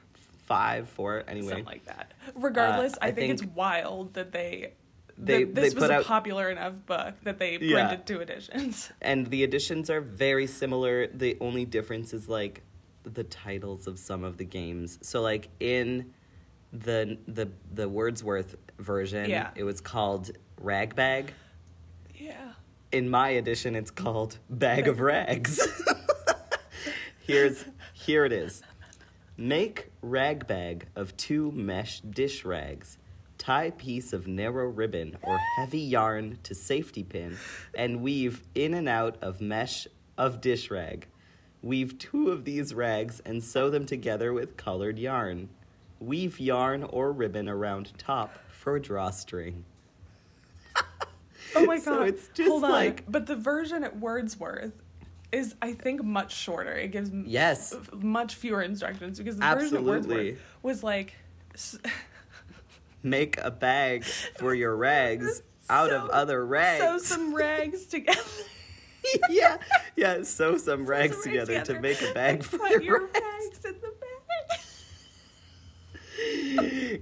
for 0.86 1.24
anyway. 1.26 1.48
something 1.48 1.64
like 1.64 1.86
that. 1.86 2.12
Regardless, 2.34 2.94
Uh, 2.94 2.98
I, 3.02 3.06
I 3.06 3.12
think, 3.12 3.32
it's 3.32 3.42
wild 3.44 4.12
that 4.14 4.32
they. 4.32 4.74
They- 5.16 5.44
that 5.44 5.54
this 5.54 5.74
they 5.74 5.80
was 5.80 5.88
a 5.90 5.94
out- 5.94 6.04
popular 6.04 6.50
enough 6.50 6.74
book 6.86 7.14
that 7.24 7.38
they 7.38 7.58
Yeah. 7.58 7.86
printed 7.88 8.06
two 8.06 8.20
editions. 8.20 8.90
and 9.00 9.26
the 9.28 9.44
editions 9.44 9.88
are 9.90 10.00
very 10.02 10.46
similar. 10.46 11.06
The 11.08 11.36
only 11.40 11.64
difference 11.64 12.12
is 12.14 12.28
like 12.28 12.62
the 13.04 13.24
titles 13.24 13.86
of 13.86 13.98
some 13.98 14.24
of 14.24 14.36
the 14.36 14.44
games. 14.44 14.98
So 15.02 15.20
like 15.22 15.48
in 15.60 16.12
the 16.72 17.18
the 17.26 17.50
the 17.72 17.88
Wordsworth 17.88 18.56
version, 18.78 19.28
Yeah. 19.28 19.50
it 19.54 19.64
was 19.64 19.80
called 19.80 20.30
Ragbag. 20.60 21.32
Yeah. 22.14 22.52
In 22.92 23.08
my 23.08 23.30
edition, 23.30 23.74
it's 23.76 23.90
called 23.90 24.38
Bag 24.48 24.88
of 24.88 25.00
Rags. 25.00 25.60
Here's 27.26 27.64
here 27.94 28.24
it 28.24 28.32
is. 28.32 28.62
Make 29.36 29.90
rag 30.02 30.46
bag 30.46 30.86
of 30.96 31.16
two 31.16 31.50
mesh 31.52 32.00
dish 32.00 32.44
rags. 32.44 32.98
Tie 33.38 33.70
piece 33.70 34.12
of 34.12 34.26
narrow 34.26 34.66
ribbon 34.66 35.16
or 35.22 35.38
heavy 35.56 35.78
yarn 35.80 36.38
to 36.42 36.54
safety 36.54 37.02
pin 37.02 37.38
and 37.74 38.02
weave 38.02 38.42
in 38.54 38.74
and 38.74 38.86
out 38.88 39.16
of 39.22 39.40
mesh 39.40 39.86
of 40.18 40.40
dish 40.42 40.70
rag. 40.70 41.06
Weave 41.62 41.98
two 41.98 42.30
of 42.30 42.44
these 42.44 42.72
rags 42.74 43.20
and 43.24 43.42
sew 43.44 43.68
them 43.70 43.84
together 43.86 44.32
with 44.32 44.56
colored 44.56 44.98
yarn. 44.98 45.48
Weave 46.00 46.40
yarn 46.40 46.82
or 46.84 47.12
ribbon 47.12 47.48
around 47.48 47.92
top 47.98 48.34
for 48.48 48.78
drawstring. 48.78 49.64
Oh 51.54 51.64
my 51.66 51.76
god. 51.76 51.84
So 51.84 52.02
it's 52.02 52.28
just 52.28 52.48
Hold 52.48 52.64
on. 52.64 52.70
like- 52.70 53.04
But 53.10 53.26
the 53.26 53.36
version 53.36 53.84
at 53.84 53.98
Wordsworth 53.98 54.72
is, 55.32 55.54
I 55.60 55.72
think, 55.74 56.02
much 56.02 56.34
shorter. 56.34 56.72
It 56.72 56.88
gives 56.92 57.10
Yes. 57.26 57.74
f- 57.74 57.92
much 57.92 58.34
fewer 58.36 58.62
instructions 58.62 59.18
because 59.18 59.36
the 59.36 59.42
version 59.44 59.76
at 59.76 59.84
Wordsworth 59.84 60.38
was 60.62 60.82
like. 60.82 61.14
s- 61.54 61.78
Make 63.02 63.38
a 63.38 63.50
bag 63.50 64.04
for 64.04 64.54
your 64.54 64.76
rags 64.76 65.42
out 65.70 65.90
of 65.90 66.10
other 66.10 66.44
rags. 66.44 66.82
Sew 66.84 66.98
some 67.16 67.34
rags 67.34 67.86
together. 67.86 68.20
yeah, 69.30 69.58
yeah. 69.96 70.22
Sew 70.22 70.56
some 70.56 70.86
rags 70.86 71.14
some 71.16 71.32
together, 71.32 71.62
to 71.62 71.80
make 71.80 72.00
a 72.02 72.12
bag 72.12 72.42
for 72.42 72.58
put 72.58 72.70
your, 72.70 72.82
your 72.82 73.00
rags. 73.06 73.20
rags 73.20 73.64
in 73.64 73.74
the 73.80 73.92
bag. 74.00 74.00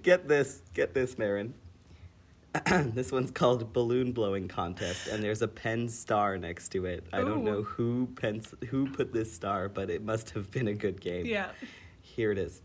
Get 0.03 0.29
this, 0.29 0.63
get 0.75 0.95
this, 0.95 1.19
Marin. 1.19 1.55
this 2.95 3.13
one's 3.13 3.31
called 3.31 3.73
Balloon 3.73 4.13
Blowing 4.13 4.49
Contest, 4.49 5.09
and 5.09 5.23
there's 5.23 5.43
a 5.43 5.49
pen 5.49 5.89
star 5.89 6.39
next 6.39 6.71
to 6.71 6.87
it. 6.87 7.05
I 7.13 7.19
don't 7.19 7.45
know 7.45 7.63
who 7.63 8.09
pens 8.21 8.55
who 8.69 8.89
put 8.91 9.13
this 9.13 9.33
star, 9.33 9.69
but 9.69 9.91
it 9.91 10.03
must 10.03 10.31
have 10.31 10.51
been 10.51 10.69
a 10.69 10.75
good 10.75 11.01
game. 11.01 11.27
Yeah. 11.27 11.51
Here 12.01 12.33
it 12.33 12.39
is. 12.39 12.63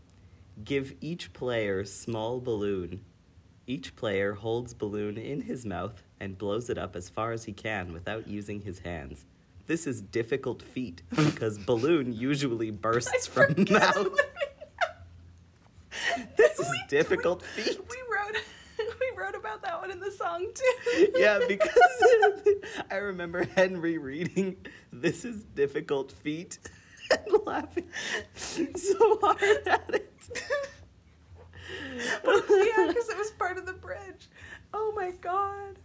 Give 0.64 0.94
each 1.00 1.32
player 1.32 1.84
small 1.84 2.40
balloon. 2.40 3.00
Each 3.66 3.96
player 3.96 4.34
holds 4.34 4.74
balloon 4.74 5.16
in 5.16 5.42
his 5.42 5.64
mouth 5.64 6.02
and 6.20 6.36
blows 6.36 6.68
it 6.68 6.76
up 6.78 6.94
as 6.96 7.08
far 7.08 7.32
as 7.32 7.44
he 7.44 7.52
can 7.52 7.92
without 7.92 8.28
using 8.28 8.60
his 8.60 8.80
hands. 8.80 9.24
This 9.66 9.86
is 9.86 10.02
difficult 10.02 10.60
feat 10.62 11.02
because 11.10 11.56
balloon 11.66 12.12
usually 12.12 12.70
bursts 12.70 13.26
from 13.26 13.54
mouth. 13.70 14.08
This 16.36 16.58
is 16.58 16.68
We- 16.70 16.82
difficult 16.88 17.42
we, 17.56 17.62
feat. 17.62 17.78
We 17.88 17.96
wrote, 18.12 18.36
we 19.00 19.10
wrote 19.16 19.34
about 19.34 19.62
that 19.62 19.80
one 19.80 19.90
in 19.90 20.00
the 20.00 20.10
song 20.10 20.46
too. 20.54 21.08
Yeah, 21.16 21.40
because 21.46 21.70
I 22.90 22.96
remember 22.96 23.44
Henry 23.56 23.98
reading 23.98 24.56
"This 24.92 25.24
is 25.24 25.44
difficult 25.54 26.10
feat" 26.12 26.58
and 27.10 27.46
laughing 27.46 27.88
so 28.34 29.18
hard 29.22 29.40
at 29.66 29.90
it. 29.94 30.12
yeah, 32.24 32.86
because 32.88 33.08
it 33.08 33.16
was 33.18 33.30
part 33.38 33.58
of 33.58 33.66
the 33.66 33.72
bridge. 33.72 34.28
Oh 34.72 34.92
my 34.96 35.10
god. 35.12 35.78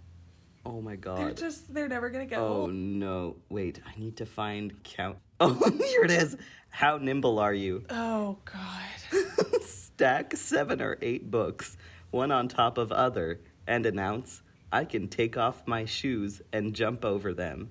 Oh 0.65 0.81
my 0.81 0.95
god. 0.95 1.17
They're 1.19 1.31
just, 1.33 1.73
they're 1.73 1.87
never 1.87 2.09
gonna 2.09 2.25
get 2.25 2.39
Oh 2.39 2.61
old. 2.63 2.73
no. 2.73 3.37
Wait, 3.49 3.79
I 3.85 3.97
need 3.99 4.17
to 4.17 4.25
find 4.25 4.81
count. 4.83 5.17
Oh, 5.41 5.53
here 5.77 6.03
it 6.03 6.11
is. 6.11 6.35
How 6.69 6.97
nimble 6.97 7.39
are 7.39 7.53
you? 7.53 7.85
Oh 7.89 8.37
god. 8.43 9.21
Stack 9.61 10.35
seven 10.35 10.81
or 10.81 10.97
eight 11.01 11.31
books, 11.31 11.77
one 12.11 12.29
on 12.31 12.49
top 12.49 12.77
of 12.77 12.91
other, 12.91 13.39
and 13.65 13.85
announce, 13.85 14.41
I 14.71 14.83
can 14.83 15.07
take 15.07 15.37
off 15.37 15.65
my 15.65 15.85
shoes 15.85 16.41
and 16.51 16.73
jump 16.75 17.05
over 17.05 17.33
them. 17.33 17.69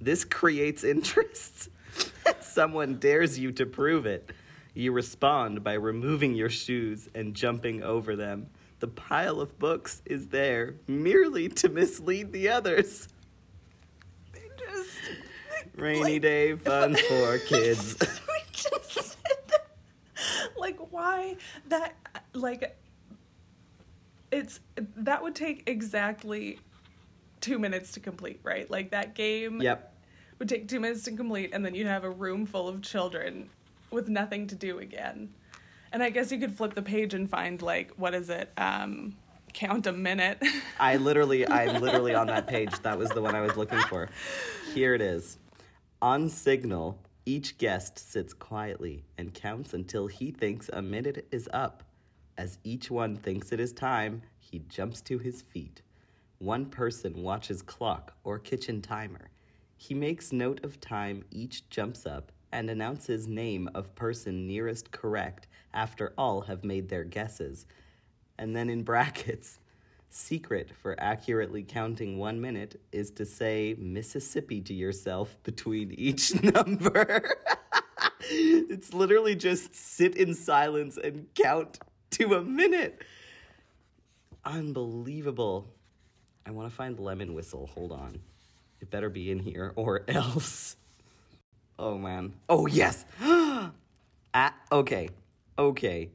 This 0.00 0.24
creates 0.24 0.84
interest. 0.84 1.70
Someone 2.40 2.98
dares 3.00 3.36
you 3.36 3.50
to 3.52 3.66
prove 3.66 4.06
it. 4.06 4.30
You 4.78 4.92
respond 4.92 5.64
by 5.64 5.72
removing 5.72 6.36
your 6.36 6.50
shoes 6.50 7.08
and 7.12 7.34
jumping 7.34 7.82
over 7.82 8.14
them. 8.14 8.46
The 8.78 8.86
pile 8.86 9.40
of 9.40 9.58
books 9.58 10.02
is 10.04 10.28
there 10.28 10.76
merely 10.86 11.48
to 11.48 11.68
mislead 11.68 12.30
the 12.30 12.50
others. 12.50 13.08
They 14.32 14.48
just. 14.56 14.96
Rainy 15.74 16.12
like, 16.12 16.22
day 16.22 16.54
fun 16.54 16.94
for 16.94 17.38
kids. 17.46 17.96
we 18.00 18.06
just 18.52 18.92
said. 18.92 20.46
Like, 20.56 20.78
why 20.92 21.38
that, 21.66 21.96
like, 22.32 22.78
it's, 24.30 24.60
that 24.76 25.24
would 25.24 25.34
take 25.34 25.64
exactly 25.66 26.60
two 27.40 27.58
minutes 27.58 27.90
to 27.92 28.00
complete, 28.00 28.38
right? 28.44 28.70
Like, 28.70 28.92
that 28.92 29.16
game 29.16 29.60
yep. 29.60 29.92
would 30.38 30.48
take 30.48 30.68
two 30.68 30.78
minutes 30.78 31.02
to 31.02 31.10
complete, 31.10 31.50
and 31.52 31.66
then 31.66 31.74
you'd 31.74 31.88
have 31.88 32.04
a 32.04 32.10
room 32.10 32.46
full 32.46 32.68
of 32.68 32.80
children 32.80 33.50
with 33.90 34.08
nothing 34.08 34.46
to 34.48 34.54
do 34.54 34.78
again. 34.78 35.30
And 35.92 36.02
I 36.02 36.10
guess 36.10 36.30
you 36.30 36.38
could 36.38 36.56
flip 36.56 36.74
the 36.74 36.82
page 36.82 37.14
and 37.14 37.28
find, 37.28 37.60
like, 37.62 37.92
what 37.96 38.14
is 38.14 38.28
it? 38.28 38.50
Um, 38.56 39.16
count 39.54 39.86
a 39.86 39.92
minute. 39.92 40.42
I 40.80 40.96
literally, 40.96 41.48
I'm 41.48 41.80
literally 41.80 42.14
on 42.14 42.26
that 42.26 42.46
page. 42.46 42.70
That 42.82 42.98
was 42.98 43.10
the 43.10 43.22
one 43.22 43.34
I 43.34 43.40
was 43.40 43.56
looking 43.56 43.80
for. 43.80 44.08
Here 44.74 44.94
it 44.94 45.00
is. 45.00 45.38
On 46.02 46.28
signal, 46.28 46.98
each 47.26 47.58
guest 47.58 47.98
sits 47.98 48.32
quietly 48.32 49.04
and 49.16 49.34
counts 49.34 49.74
until 49.74 50.06
he 50.06 50.30
thinks 50.30 50.70
a 50.72 50.82
minute 50.82 51.26
is 51.30 51.48
up. 51.52 51.82
As 52.36 52.58
each 52.62 52.90
one 52.90 53.16
thinks 53.16 53.50
it 53.50 53.60
is 53.60 53.72
time, 53.72 54.22
he 54.38 54.60
jumps 54.68 55.00
to 55.02 55.18
his 55.18 55.42
feet. 55.42 55.82
One 56.38 56.66
person 56.66 57.22
watches 57.22 57.62
clock 57.62 58.14
or 58.22 58.38
kitchen 58.38 58.80
timer. 58.80 59.30
He 59.76 59.92
makes 59.92 60.32
note 60.32 60.64
of 60.64 60.80
time 60.80 61.24
each 61.30 61.68
jumps 61.68 62.06
up 62.06 62.30
and 62.52 62.70
announces 62.70 63.26
name 63.26 63.68
of 63.74 63.94
person 63.94 64.46
nearest 64.46 64.90
correct 64.90 65.46
after 65.72 66.12
all 66.16 66.42
have 66.42 66.64
made 66.64 66.88
their 66.88 67.04
guesses. 67.04 67.66
And 68.38 68.54
then 68.56 68.70
in 68.70 68.82
brackets, 68.84 69.58
secret 70.10 70.70
for 70.80 70.96
accurately 70.98 71.62
counting 71.62 72.18
one 72.18 72.40
minute 72.40 72.80
is 72.92 73.10
to 73.12 73.26
say 73.26 73.74
Mississippi 73.78 74.60
to 74.62 74.74
yourself 74.74 75.36
between 75.42 75.92
each 75.92 76.42
number. 76.54 77.36
it's 78.20 78.94
literally 78.94 79.36
just 79.36 79.74
sit 79.74 80.16
in 80.16 80.34
silence 80.34 80.98
and 81.02 81.26
count 81.34 81.78
to 82.10 82.34
a 82.34 82.42
minute. 82.42 83.02
Unbelievable. 84.44 85.66
I 86.46 86.50
want 86.50 86.70
to 86.70 86.74
find 86.74 86.98
lemon 86.98 87.34
whistle. 87.34 87.66
Hold 87.74 87.92
on. 87.92 88.20
It 88.80 88.90
better 88.90 89.10
be 89.10 89.30
in 89.30 89.38
here 89.38 89.72
or 89.76 90.04
else. 90.08 90.76
Oh 91.78 91.96
man. 91.96 92.34
Oh 92.48 92.66
yes. 92.66 93.04
ah, 93.20 94.54
okay. 94.72 95.10
Okay. 95.58 96.10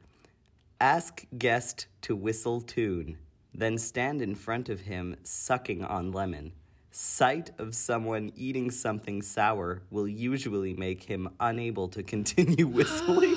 Ask 0.82 1.26
guest 1.38 1.88
to 2.02 2.16
whistle 2.16 2.60
tune, 2.60 3.18
then 3.54 3.78
stand 3.78 4.22
in 4.22 4.36
front 4.36 4.68
of 4.68 4.82
him 4.82 5.16
sucking 5.24 5.84
on 5.86 6.12
lemon. 6.12 6.52
Sight 6.92 7.52
of 7.58 7.74
someone 7.74 8.32
eating 8.36 8.70
something 8.70 9.22
sour 9.22 9.82
will 9.90 10.08
usually 10.08 10.74
make 10.74 11.04
him 11.04 11.30
unable 11.40 11.88
to 11.90 12.04
continue 12.04 12.68
whistling. 12.68 13.36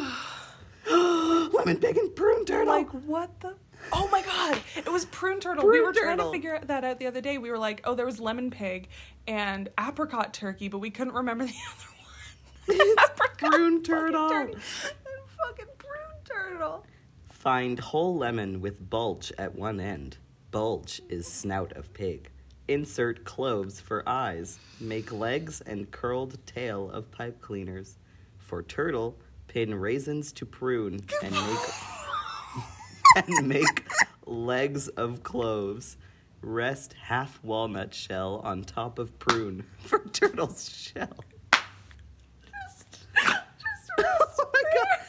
lemon 0.90 1.76
pig 1.78 1.96
and 1.96 2.14
prune 2.16 2.44
turtle. 2.44 2.66
Like 2.66 2.90
what 2.90 3.40
the? 3.40 3.54
Oh 3.92 4.08
my 4.10 4.22
god! 4.22 4.60
It 4.74 4.90
was 4.90 5.04
prune 5.06 5.38
turtle. 5.38 5.64
we 5.64 5.78
Prune 5.78 5.86
were 5.86 5.92
trying 5.92 6.18
to 6.18 6.30
figure 6.32 6.60
that 6.64 6.82
out 6.82 6.98
the 6.98 7.06
other 7.06 7.20
day. 7.20 7.38
We 7.38 7.50
were 7.50 7.58
like, 7.58 7.82
oh, 7.84 7.94
there 7.94 8.06
was 8.06 8.18
lemon 8.18 8.50
pig 8.50 8.88
and 9.28 9.68
apricot 9.78 10.34
turkey, 10.34 10.68
but 10.68 10.78
we 10.78 10.90
couldn't 10.90 11.14
remember 11.14 11.44
the 11.46 11.52
other 11.52 11.95
one. 12.76 12.78
apricot 12.80 13.50
prune 13.50 13.76
fucking 13.76 13.82
turtle. 13.82 14.28
turkey 14.28 14.52
and 14.52 15.30
fucking 15.38 15.66
prune 15.78 16.24
turtle. 16.24 16.84
Find 17.28 17.78
whole 17.78 18.16
lemon 18.16 18.60
with 18.60 18.88
bulge 18.90 19.32
at 19.38 19.54
one 19.54 19.80
end. 19.80 20.18
Bulge 20.50 21.00
is 21.08 21.26
snout 21.26 21.72
of 21.76 21.92
pig. 21.92 22.30
Insert 22.68 23.24
cloves 23.24 23.80
for 23.80 24.02
eyes. 24.08 24.58
Make 24.80 25.12
legs 25.12 25.60
and 25.60 25.90
curled 25.90 26.44
tail 26.46 26.90
of 26.90 27.10
pipe 27.12 27.40
cleaners. 27.40 27.98
For 28.38 28.62
turtle, 28.62 29.18
pin 29.46 29.74
raisins 29.74 30.32
to 30.32 30.46
prune 30.46 31.00
and 31.22 31.34
make 31.34 31.58
and 33.38 33.48
make 33.48 33.86
legs 34.26 34.88
of 34.88 35.22
cloves. 35.22 35.96
Rest 36.42 36.94
half 36.94 37.42
walnut 37.42 37.94
shell 37.94 38.40
on 38.44 38.62
top 38.62 38.98
of 38.98 39.18
prune 39.18 39.64
for 39.78 40.00
turtle's 40.12 40.68
shell. 40.70 41.24
Just, 41.52 43.06
just 43.16 43.90
Oh 43.98 44.50
my 44.52 44.62
god. 44.74 45.06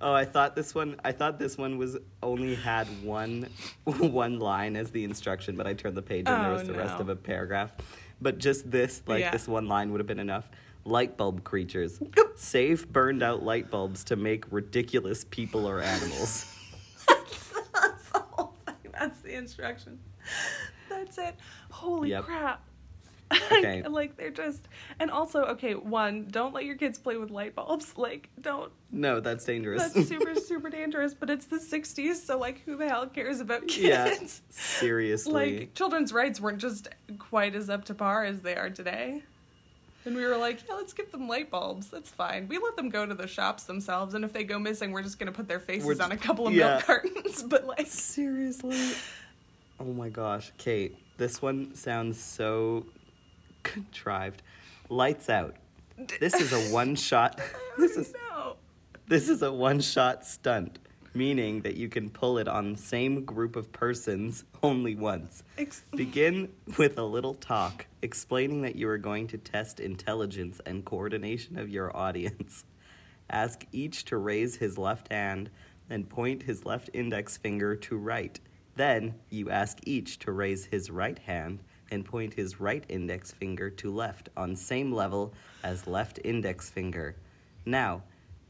Oh, 0.00 0.12
I 0.12 0.24
thought 0.24 0.54
this 0.54 0.74
one. 0.74 0.96
I 1.04 1.12
thought 1.12 1.38
this 1.38 1.56
one 1.56 1.78
was 1.78 1.96
only 2.22 2.54
had 2.54 2.86
one, 3.02 3.48
one 3.84 4.38
line 4.38 4.76
as 4.76 4.90
the 4.90 5.04
instruction, 5.04 5.56
but 5.56 5.66
I 5.66 5.72
turned 5.74 5.96
the 5.96 6.02
page 6.02 6.26
and 6.28 6.42
there 6.44 6.50
Oh, 6.50 6.54
was 6.58 6.66
the 6.66 6.74
rest 6.74 7.00
of 7.00 7.08
a 7.08 7.16
paragraph. 7.16 7.72
But 8.20 8.38
just 8.38 8.70
this, 8.70 9.02
like 9.06 9.20
Yeah. 9.20 9.30
this 9.30 9.48
one 9.48 9.68
line 9.68 9.90
would 9.92 10.00
have 10.00 10.06
been 10.06 10.18
enough. 10.18 10.48
Light 10.84 11.16
bulb 11.16 11.42
creatures 11.44 11.98
save 12.36 12.92
burned 12.92 13.22
out 13.22 13.42
light 13.42 13.70
bulbs 13.70 14.04
to 14.04 14.16
make 14.16 14.44
ridiculous 14.52 15.24
people 15.24 15.66
or 15.66 15.80
animals. 15.80 16.46
That's 17.08 18.08
the 18.10 18.20
whole 18.20 18.54
thing. 18.66 18.92
That's 18.92 19.18
the 19.20 19.34
instruction. 19.34 19.98
That's 20.88 21.18
it. 21.18 21.34
Holy 21.70 22.10
Yep. 22.10 22.24
crap. 22.24 22.62
Okay. 23.52 23.82
like 23.82 24.16
they're 24.16 24.30
just 24.30 24.68
and 25.00 25.10
also 25.10 25.44
okay 25.44 25.74
one 25.74 26.26
don't 26.30 26.52
let 26.54 26.64
your 26.64 26.76
kids 26.76 26.98
play 26.98 27.16
with 27.16 27.30
light 27.30 27.54
bulbs 27.54 27.94
like 27.96 28.28
don't 28.40 28.70
No, 28.92 29.20
that's 29.20 29.44
dangerous. 29.44 29.92
that's 29.92 30.08
super 30.08 30.34
super 30.34 30.68
dangerous 30.70 31.14
but 31.14 31.30
it's 31.30 31.46
the 31.46 31.56
60s 31.58 32.16
so 32.16 32.38
like 32.38 32.62
who 32.64 32.76
the 32.76 32.88
hell 32.88 33.06
cares 33.06 33.40
about 33.40 33.66
kids 33.66 33.82
yeah, 33.88 34.14
seriously. 34.50 35.32
like 35.58 35.74
children's 35.74 36.12
rights 36.12 36.40
weren't 36.40 36.58
just 36.58 36.88
quite 37.18 37.54
as 37.54 37.68
up 37.70 37.84
to 37.86 37.94
par 37.94 38.24
as 38.24 38.42
they 38.42 38.54
are 38.56 38.70
today 38.70 39.22
and 40.04 40.14
we 40.14 40.24
were 40.24 40.36
like 40.36 40.60
yeah 40.68 40.74
let's 40.74 40.92
give 40.92 41.10
them 41.10 41.26
light 41.28 41.50
bulbs 41.50 41.88
that's 41.88 42.10
fine 42.10 42.46
we 42.48 42.58
let 42.58 42.76
them 42.76 42.88
go 42.88 43.06
to 43.06 43.14
the 43.14 43.26
shops 43.26 43.64
themselves 43.64 44.14
and 44.14 44.24
if 44.24 44.32
they 44.32 44.44
go 44.44 44.58
missing 44.58 44.92
we're 44.92 45.02
just 45.02 45.18
gonna 45.18 45.32
put 45.32 45.48
their 45.48 45.60
faces 45.60 45.86
We're 45.98 46.04
on 46.04 46.12
a 46.12 46.16
couple 46.16 46.46
of 46.46 46.54
yeah. 46.54 46.74
milk 46.74 46.84
cartons 46.84 47.42
but 47.42 47.66
like 47.66 47.86
Seriously? 47.86 48.78
Oh 49.78 49.92
my 49.92 50.08
gosh. 50.08 50.52
Kate, 50.56 50.96
this 51.18 51.42
one 51.42 51.74
sounds 51.74 52.18
so 52.18 52.86
contrived. 53.66 54.42
Lights 54.88 55.28
out. 55.28 55.56
This 56.20 56.34
is 56.34 56.52
a 56.52 56.60
one 56.72 56.94
shot. 56.94 57.40
This 57.78 57.96
is 57.96 58.14
no 58.30 58.56
this 59.08 59.28
is 59.28 59.42
a 59.42 59.52
one 59.52 59.80
shot 59.80 60.26
stunt, 60.26 60.80
meaning 61.14 61.60
that 61.60 61.76
you 61.76 61.88
can 61.88 62.10
pull 62.10 62.38
it 62.38 62.48
on 62.48 62.72
the 62.72 62.78
same 62.78 63.24
group 63.24 63.54
of 63.54 63.70
persons 63.72 64.42
only 64.64 64.94
once. 64.96 65.44
Ex- 65.56 65.84
Begin 65.94 66.48
with 66.76 66.98
a 66.98 67.04
little 67.04 67.34
talk 67.34 67.86
explaining 68.02 68.62
that 68.62 68.74
you 68.74 68.88
are 68.88 68.98
going 68.98 69.28
to 69.28 69.38
test 69.38 69.78
intelligence 69.78 70.60
and 70.66 70.84
coordination 70.84 71.56
of 71.56 71.68
your 71.68 71.96
audience. 71.96 72.64
Ask 73.30 73.64
each 73.72 74.04
to 74.06 74.16
raise 74.16 74.56
his 74.56 74.76
left 74.76 75.12
hand 75.12 75.50
and 75.88 76.08
point 76.08 76.42
his 76.42 76.64
left 76.64 76.90
index 76.92 77.36
finger 77.36 77.76
to 77.76 77.96
right. 77.96 78.40
Then 78.74 79.14
you 79.30 79.50
ask 79.50 79.78
each 79.86 80.18
to 80.20 80.32
raise 80.32 80.66
his 80.66 80.90
right 80.90 81.18
hand 81.20 81.60
and 81.90 82.04
point 82.04 82.34
his 82.34 82.60
right 82.60 82.84
index 82.88 83.32
finger 83.32 83.70
to 83.70 83.92
left 83.92 84.28
on 84.36 84.56
same 84.56 84.92
level 84.92 85.32
as 85.62 85.86
left 85.86 86.18
index 86.24 86.68
finger. 86.70 87.16
Now, 87.64 88.02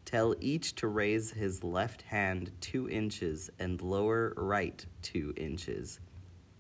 tell 0.05 0.35
each 0.41 0.75
to 0.77 0.89
raise 0.89 1.33
his 1.33 1.65
left 1.65 2.03
hand 2.03 2.53
2 2.61 2.89
inches 2.89 3.51
and 3.59 3.81
lower 3.83 4.33
right 4.37 4.85
2 5.03 5.35
inches. 5.37 6.01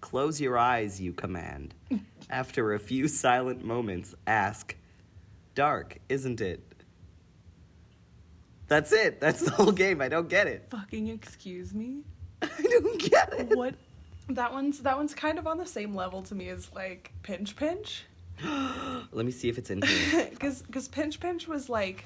Close 0.00 0.40
your 0.40 0.58
eyes, 0.58 1.00
you 1.00 1.12
command. 1.12 1.74
After 2.30 2.74
a 2.74 2.78
few 2.78 3.08
silent 3.08 3.64
moments, 3.64 4.14
ask, 4.26 4.76
Dark, 5.54 5.98
isn't 6.08 6.40
it? 6.40 6.62
That's 8.68 8.92
it. 8.92 9.20
That's 9.20 9.40
the 9.40 9.52
whole 9.52 9.72
game. 9.72 10.00
I 10.00 10.08
don't 10.08 10.28
get 10.28 10.46
it. 10.46 10.66
fucking 10.70 11.08
excuse 11.08 11.72
me 11.72 12.02
I 12.42 12.48
don't 12.62 13.00
get 13.00 13.32
it. 13.32 13.56
what 13.56 13.74
that 14.28 14.52
one's 14.52 14.80
that 14.80 14.96
one's 14.96 15.14
kind 15.14 15.38
of 15.38 15.46
on 15.46 15.58
the 15.58 15.66
same 15.66 15.94
level 15.94 16.22
to 16.22 16.34
me 16.34 16.48
as 16.48 16.72
like 16.74 17.12
pinch 17.22 17.56
pinch 17.56 18.04
Let 19.12 19.24
me 19.24 19.30
see 19.32 19.48
if 19.48 19.56
it's 19.56 19.70
in 19.70 19.80
here. 19.82 20.26
because 20.30 20.62
because 20.62 20.88
pinch 20.88 21.20
pinch 21.20 21.48
was 21.48 21.68
like 21.68 22.04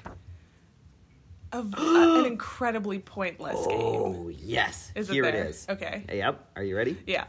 a, 1.51 1.57
a- 1.77 2.19
an 2.19 2.25
incredibly 2.25 2.99
pointless 2.99 3.65
game 3.67 3.79
Oh, 3.81 4.29
yes. 4.29 4.91
is 4.95 5.09
it 5.09 5.13
here 5.13 5.23
there 5.23 5.35
it 5.45 5.49
is. 5.49 5.65
okay 5.69 6.03
Yep. 6.11 6.49
Are 6.55 6.63
you 6.63 6.75
ready? 6.77 6.97
yeah 7.05 7.25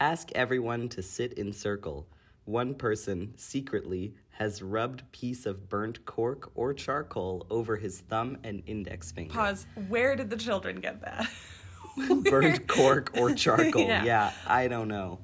Ask 0.00 0.30
everyone 0.36 0.88
to 0.90 1.02
sit 1.02 1.32
in 1.32 1.52
circle. 1.52 2.06
One 2.44 2.74
person 2.76 3.34
secretly 3.36 4.14
has 4.30 4.62
rubbed 4.62 5.02
piece 5.10 5.44
of 5.44 5.68
burnt 5.68 6.06
cork 6.06 6.52
or 6.54 6.72
charcoal 6.72 7.44
over 7.50 7.74
his 7.76 7.98
thumb 8.02 8.38
and 8.44 8.62
index 8.66 9.10
finger. 9.10 9.34
pause 9.34 9.66
where 9.88 10.14
did 10.14 10.30
the 10.30 10.36
children 10.36 10.76
get 10.80 11.00
that 11.02 11.28
burnt 12.24 12.66
cork 12.66 13.12
or 13.16 13.34
charcoal. 13.34 13.82
Yeah. 13.82 14.04
yeah, 14.04 14.32
I 14.46 14.68
don't 14.68 14.88
know. 14.88 15.18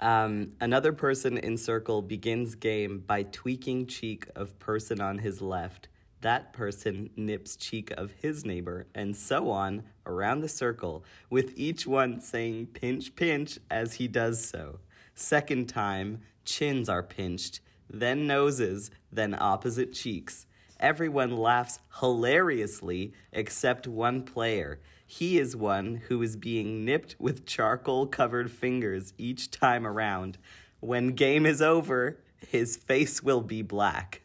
Um, 0.00 0.52
another 0.60 0.92
person 0.92 1.38
in 1.38 1.56
circle 1.56 2.02
begins 2.02 2.54
game 2.54 3.02
by 3.06 3.22
tweaking 3.22 3.86
cheek 3.86 4.26
of 4.36 4.58
person 4.58 5.00
on 5.00 5.18
his 5.18 5.40
left. 5.40 5.88
That 6.20 6.52
person 6.52 7.10
nips 7.16 7.56
cheek 7.56 7.90
of 7.92 8.10
his 8.10 8.44
neighbor, 8.44 8.86
and 8.94 9.16
so 9.16 9.50
on 9.50 9.84
around 10.04 10.40
the 10.40 10.48
circle, 10.48 11.04
with 11.30 11.52
each 11.56 11.86
one 11.86 12.20
saying 12.20 12.66
pinch, 12.68 13.14
pinch 13.16 13.58
as 13.70 13.94
he 13.94 14.08
does 14.08 14.44
so. 14.44 14.80
Second 15.14 15.68
time, 15.68 16.20
chins 16.44 16.88
are 16.88 17.02
pinched, 17.02 17.60
then 17.88 18.26
noses, 18.26 18.90
then 19.12 19.36
opposite 19.38 19.92
cheeks. 19.92 20.46
Everyone 20.78 21.36
laughs 21.36 21.78
hilariously 22.00 23.12
except 23.32 23.86
one 23.86 24.22
player. 24.22 24.80
He 25.06 25.38
is 25.38 25.56
one 25.56 26.02
who 26.08 26.20
is 26.22 26.36
being 26.36 26.84
nipped 26.84 27.16
with 27.18 27.46
charcoal 27.46 28.06
covered 28.06 28.50
fingers 28.50 29.14
each 29.16 29.50
time 29.50 29.86
around. 29.86 30.38
When 30.80 31.08
game 31.08 31.46
is 31.46 31.62
over, 31.62 32.18
his 32.36 32.76
face 32.76 33.22
will 33.22 33.40
be 33.40 33.62
black. 33.62 34.22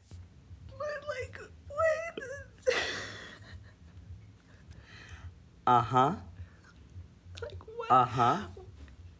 but 0.67 0.79
like 1.07 1.39
wait 1.69 2.75
Uh 5.67 5.81
huh. 5.81 6.15
like 7.41 7.59
what 7.77 7.91
Uh 7.91 8.05
huh. 8.05 8.37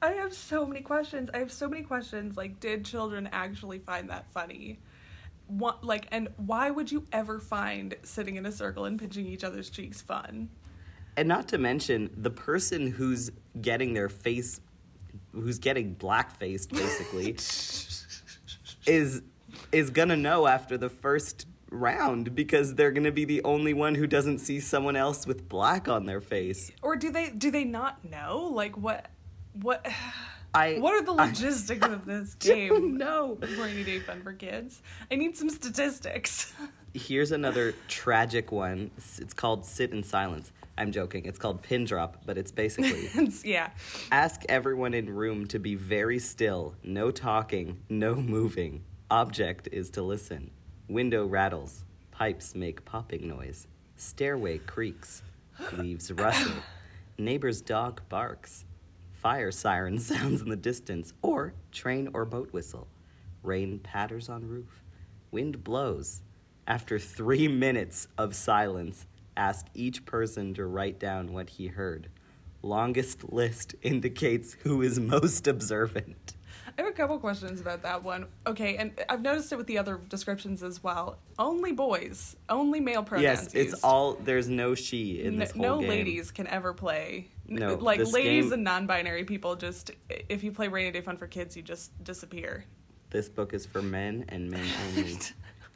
I 0.01 0.11
have 0.13 0.33
so 0.33 0.65
many 0.65 0.81
questions. 0.81 1.29
I 1.33 1.37
have 1.37 1.51
so 1.51 1.69
many 1.69 1.83
questions. 1.83 2.35
Like, 2.35 2.59
did 2.59 2.83
children 2.83 3.29
actually 3.31 3.77
find 3.77 4.09
that 4.09 4.27
funny? 4.33 4.79
What, 5.51 5.83
like, 5.83 6.07
and 6.11 6.29
why 6.37 6.71
would 6.71 6.91
you 6.91 7.05
ever 7.11 7.39
find 7.39 7.95
sitting 8.03 8.37
in 8.37 8.45
a 8.45 8.51
circle 8.51 8.85
and 8.85 8.97
pinching 8.97 9.25
each 9.25 9.43
other's 9.43 9.69
cheeks 9.69 10.01
fun? 10.01 10.49
And 11.17 11.27
not 11.27 11.49
to 11.49 11.57
mention 11.57 12.09
the 12.15 12.29
person 12.29 12.87
who's 12.87 13.31
getting 13.61 13.93
their 13.93 14.07
face, 14.07 14.61
who's 15.33 15.59
getting 15.59 15.93
black 15.93 16.31
faced 16.31 16.71
basically, 16.71 17.31
is 18.85 19.21
is 19.73 19.89
gonna 19.89 20.15
know 20.15 20.47
after 20.47 20.77
the 20.77 20.89
first 20.89 21.47
round 21.69 22.33
because 22.33 22.75
they're 22.75 22.91
gonna 22.91 23.11
be 23.11 23.25
the 23.25 23.43
only 23.43 23.73
one 23.73 23.95
who 23.95 24.07
doesn't 24.07 24.39
see 24.39 24.61
someone 24.61 24.95
else 24.95 25.27
with 25.27 25.49
black 25.49 25.89
on 25.89 26.05
their 26.05 26.21
face. 26.21 26.71
Or 26.81 26.95
do 26.95 27.11
they 27.11 27.29
do 27.29 27.51
they 27.51 27.65
not 27.65 28.05
know? 28.05 28.49
Like, 28.53 28.77
what 28.77 29.09
what 29.53 29.85
I 30.53 30.75
what 30.79 30.93
are 30.93 31.03
the 31.03 31.13
I 31.13 31.27
logistics 31.27 31.85
of 31.87 32.05
this 32.05 32.33
game? 32.39 32.97
No. 32.97 33.37
Rainy 33.57 33.83
day 33.83 33.99
fun 33.99 34.21
for 34.21 34.33
kids. 34.33 34.81
I 35.09 35.15
need 35.15 35.37
some 35.37 35.49
statistics. 35.49 36.53
Here's 36.93 37.31
another 37.31 37.73
tragic 37.87 38.51
one. 38.51 38.91
It's 39.17 39.33
called 39.33 39.65
Sit 39.65 39.91
in 39.91 40.03
Silence. 40.03 40.51
I'm 40.77 40.91
joking. 40.91 41.25
It's 41.25 41.39
called 41.39 41.61
Pin 41.61 41.85
Drop, 41.85 42.17
but 42.25 42.37
it's 42.37 42.51
basically 42.51 42.89
It's- 43.15 43.45
yeah. 43.45 43.69
ask 44.11 44.41
everyone 44.49 44.93
in 44.93 45.09
room 45.09 45.47
to 45.47 45.59
be 45.59 45.75
very 45.75 46.19
still. 46.19 46.75
No 46.83 47.11
talking, 47.11 47.79
no 47.89 48.15
moving. 48.15 48.83
Object 49.09 49.69
is 49.71 49.89
to 49.91 50.01
listen. 50.01 50.51
Window 50.89 51.25
rattles. 51.25 51.85
Pipes 52.11 52.55
make 52.55 52.83
popping 52.83 53.27
noise. 53.27 53.67
Stairway 53.95 54.57
creaks. 54.57 55.21
Leaves 55.77 56.11
rustle. 56.11 56.51
Neighbor's 57.17 57.61
dog 57.61 58.01
barks. 58.09 58.65
Fire 59.21 59.51
siren 59.51 59.99
sounds 60.11 60.41
in 60.41 60.49
the 60.49 60.55
distance, 60.55 61.13
or 61.21 61.53
train 61.71 62.09
or 62.11 62.25
boat 62.25 62.51
whistle. 62.53 62.87
Rain 63.43 63.77
patters 63.77 64.29
on 64.29 64.47
roof. 64.47 64.81
Wind 65.29 65.63
blows. 65.63 66.23
After 66.65 66.97
three 66.97 67.47
minutes 67.47 68.07
of 68.17 68.33
silence, 68.35 69.05
ask 69.37 69.67
each 69.75 70.05
person 70.05 70.55
to 70.55 70.65
write 70.65 70.99
down 70.99 71.33
what 71.33 71.51
he 71.51 71.67
heard. 71.67 72.09
Longest 72.63 73.31
list 73.31 73.75
indicates 73.83 74.53
who 74.63 74.81
is 74.81 74.99
most 75.15 75.45
observant. 75.45 76.33
I 76.77 76.81
have 76.81 76.89
a 76.89 76.93
couple 76.93 77.19
questions 77.19 77.61
about 77.61 77.83
that 77.83 78.01
one. 78.03 78.25
Okay, 78.47 78.77
and 78.77 78.91
I've 79.07 79.21
noticed 79.21 79.51
it 79.51 79.57
with 79.57 79.67
the 79.67 79.77
other 79.77 79.99
descriptions 80.09 80.63
as 80.63 80.81
well. 80.83 81.19
Only 81.37 81.73
boys, 81.73 82.35
only 82.49 82.79
male 82.79 83.03
pronouns. 83.03 83.23
yes, 83.23 83.45
it's 83.53 83.71
used. 83.73 83.83
all. 83.83 84.13
There's 84.15 84.47
no 84.47 84.73
she 84.73 85.21
in 85.21 85.33
N- 85.33 85.39
this 85.39 85.51
whole 85.51 85.61
no 85.61 85.79
game. 85.81 85.89
ladies 85.89 86.31
can 86.31 86.47
ever 86.47 86.73
play. 86.73 87.27
No, 87.51 87.75
like 87.75 87.99
ladies 87.99 88.45
game- 88.45 88.53
and 88.53 88.63
non-binary 88.63 89.25
people 89.25 89.55
just 89.57 89.91
if 90.29 90.43
you 90.43 90.53
play 90.53 90.69
Rainy 90.69 90.91
Day 90.91 91.01
Fun 91.01 91.17
for 91.17 91.27
Kids, 91.27 91.57
you 91.57 91.61
just 91.61 92.01
disappear. 92.03 92.65
This 93.09 93.27
book 93.27 93.53
is 93.53 93.65
for 93.65 93.81
men 93.81 94.25
and 94.29 94.49
men 94.49 94.65
only. 94.87 95.17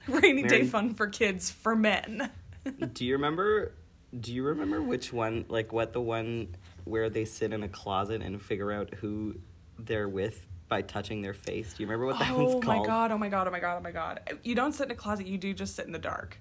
Rainy 0.07 0.43
Day 0.43 0.63
Fun 0.63 0.93
for 0.93 1.07
Kids 1.07 1.51
for 1.51 1.75
men. 1.75 2.31
do 2.93 3.05
you 3.05 3.13
remember? 3.13 3.73
Do 4.17 4.33
you 4.33 4.43
remember 4.43 4.81
which 4.81 5.11
one? 5.11 5.43
Like 5.49 5.73
what 5.73 5.91
the 5.91 5.99
one 5.99 6.55
where 6.85 7.09
they 7.09 7.25
sit 7.25 7.51
in 7.51 7.63
a 7.63 7.67
closet 7.67 8.21
and 8.21 8.41
figure 8.41 8.71
out 8.71 8.93
who 8.93 9.35
they're 9.77 10.07
with 10.07 10.47
by 10.69 10.81
touching 10.81 11.21
their 11.21 11.33
face? 11.33 11.73
Do 11.73 11.83
you 11.83 11.87
remember 11.87 12.05
what 12.05 12.19
that 12.19 12.31
oh 12.31 12.43
one's 12.43 12.63
called 12.63 12.77
oh 12.77 12.81
my 12.81 12.87
god! 12.87 13.11
Oh 13.11 13.17
my 13.17 13.27
god! 13.27 13.47
Oh 13.47 13.51
my 13.51 13.59
god! 13.59 13.77
Oh 13.77 13.81
my 13.81 13.91
god! 13.91 14.37
You 14.43 14.55
don't 14.55 14.71
sit 14.71 14.85
in 14.85 14.91
a 14.91 14.95
closet. 14.95 15.27
You 15.27 15.37
do 15.37 15.53
just 15.53 15.75
sit 15.75 15.85
in 15.85 15.91
the 15.91 15.99
dark. 15.99 16.39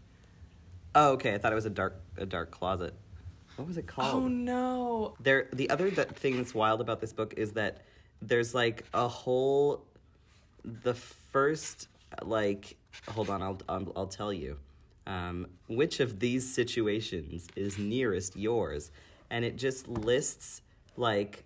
Oh, 0.95 1.13
okay. 1.15 1.35
I 1.35 1.39
thought 1.39 1.51
it 1.51 1.57
was 1.57 1.67
a 1.67 1.71
dark 1.71 2.01
a 2.17 2.25
dark 2.25 2.53
closet. 2.53 2.95
What 3.57 3.69
was 3.69 3.77
it 3.77 3.87
called? 3.87 4.25
Oh 4.25 4.29
no! 4.29 5.15
There, 5.21 5.49
the 5.53 5.71
other 5.71 5.91
that 5.91 6.17
thing 6.17 6.37
that's 6.37 6.55
wild 6.55 6.81
about 6.81 7.01
this 7.01 7.13
book 7.13 7.35
is 7.37 7.53
that 7.53 7.83
there's 8.21 8.55
like 8.55 8.85
a 8.93 9.07
whole, 9.07 9.85
the 10.65 10.95
first 10.95 11.89
like, 12.23 12.77
hold 13.09 13.31
on, 13.31 13.43
I'll 13.43 13.61
I'll, 13.69 13.93
I'll 13.95 14.07
tell 14.07 14.33
you, 14.33 14.59
um, 15.07 15.47
which 15.69 16.01
of 16.01 16.19
these 16.19 16.53
situations 16.53 17.47
is 17.55 17.79
nearest 17.79 18.37
yours, 18.37 18.91
and 19.31 19.45
it 19.45 19.57
just 19.57 19.89
lists 19.89 20.63
like. 20.97 21.45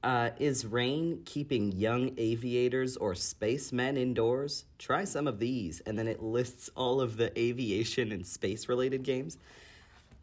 Uh, 0.00 0.30
is 0.38 0.64
rain 0.64 1.20
keeping 1.24 1.72
young 1.72 2.12
aviators 2.18 2.96
or 2.98 3.16
spacemen 3.16 3.96
indoors? 3.96 4.64
Try 4.78 5.02
some 5.02 5.26
of 5.26 5.40
these, 5.40 5.80
and 5.80 5.98
then 5.98 6.06
it 6.06 6.22
lists 6.22 6.70
all 6.76 7.00
of 7.00 7.16
the 7.16 7.36
aviation 7.38 8.12
and 8.12 8.24
space 8.24 8.68
related 8.68 9.02
games. 9.02 9.38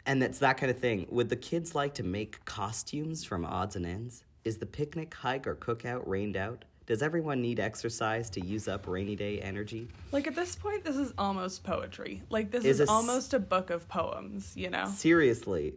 And 0.06 0.22
that's 0.22 0.40
that 0.40 0.58
kind 0.58 0.70
of 0.70 0.78
thing. 0.80 1.08
Would 1.10 1.30
the 1.30 1.36
kids 1.36 1.74
like 1.74 1.96
to 1.96 2.04
make 2.04 2.44
costumes 2.46 3.24
from 3.24 3.46
odds 3.46 3.76
and 3.76 3.86
ends? 3.86 4.24
Is 4.44 4.58
the 4.58 4.66
picnic, 4.68 5.14
hike, 5.14 5.48
or 5.48 5.56
cookout 5.56 6.04
rained 6.06 6.38
out? 6.38 6.66
Does 6.86 7.02
everyone 7.02 7.42
need 7.42 7.60
exercise 7.60 8.30
to 8.32 8.46
use 8.46 8.68
up 8.68 8.88
rainy 8.88 9.16
day 9.16 9.40
energy? 9.42 9.88
Like 10.12 10.28
at 10.28 10.36
this 10.36 10.56
point, 10.56 10.84
this 10.84 10.96
is 10.96 11.12
almost 11.18 11.64
poetry. 11.64 12.22
Like 12.30 12.52
this 12.52 12.64
Is 12.64 12.72
is, 12.72 12.78
this- 12.80 12.90
almost 12.90 13.34
a 13.34 13.40
book 13.40 13.72
of 13.72 13.88
poems. 13.88 14.54
You 14.56 14.70
know. 14.70 14.86
Seriously, 14.86 15.74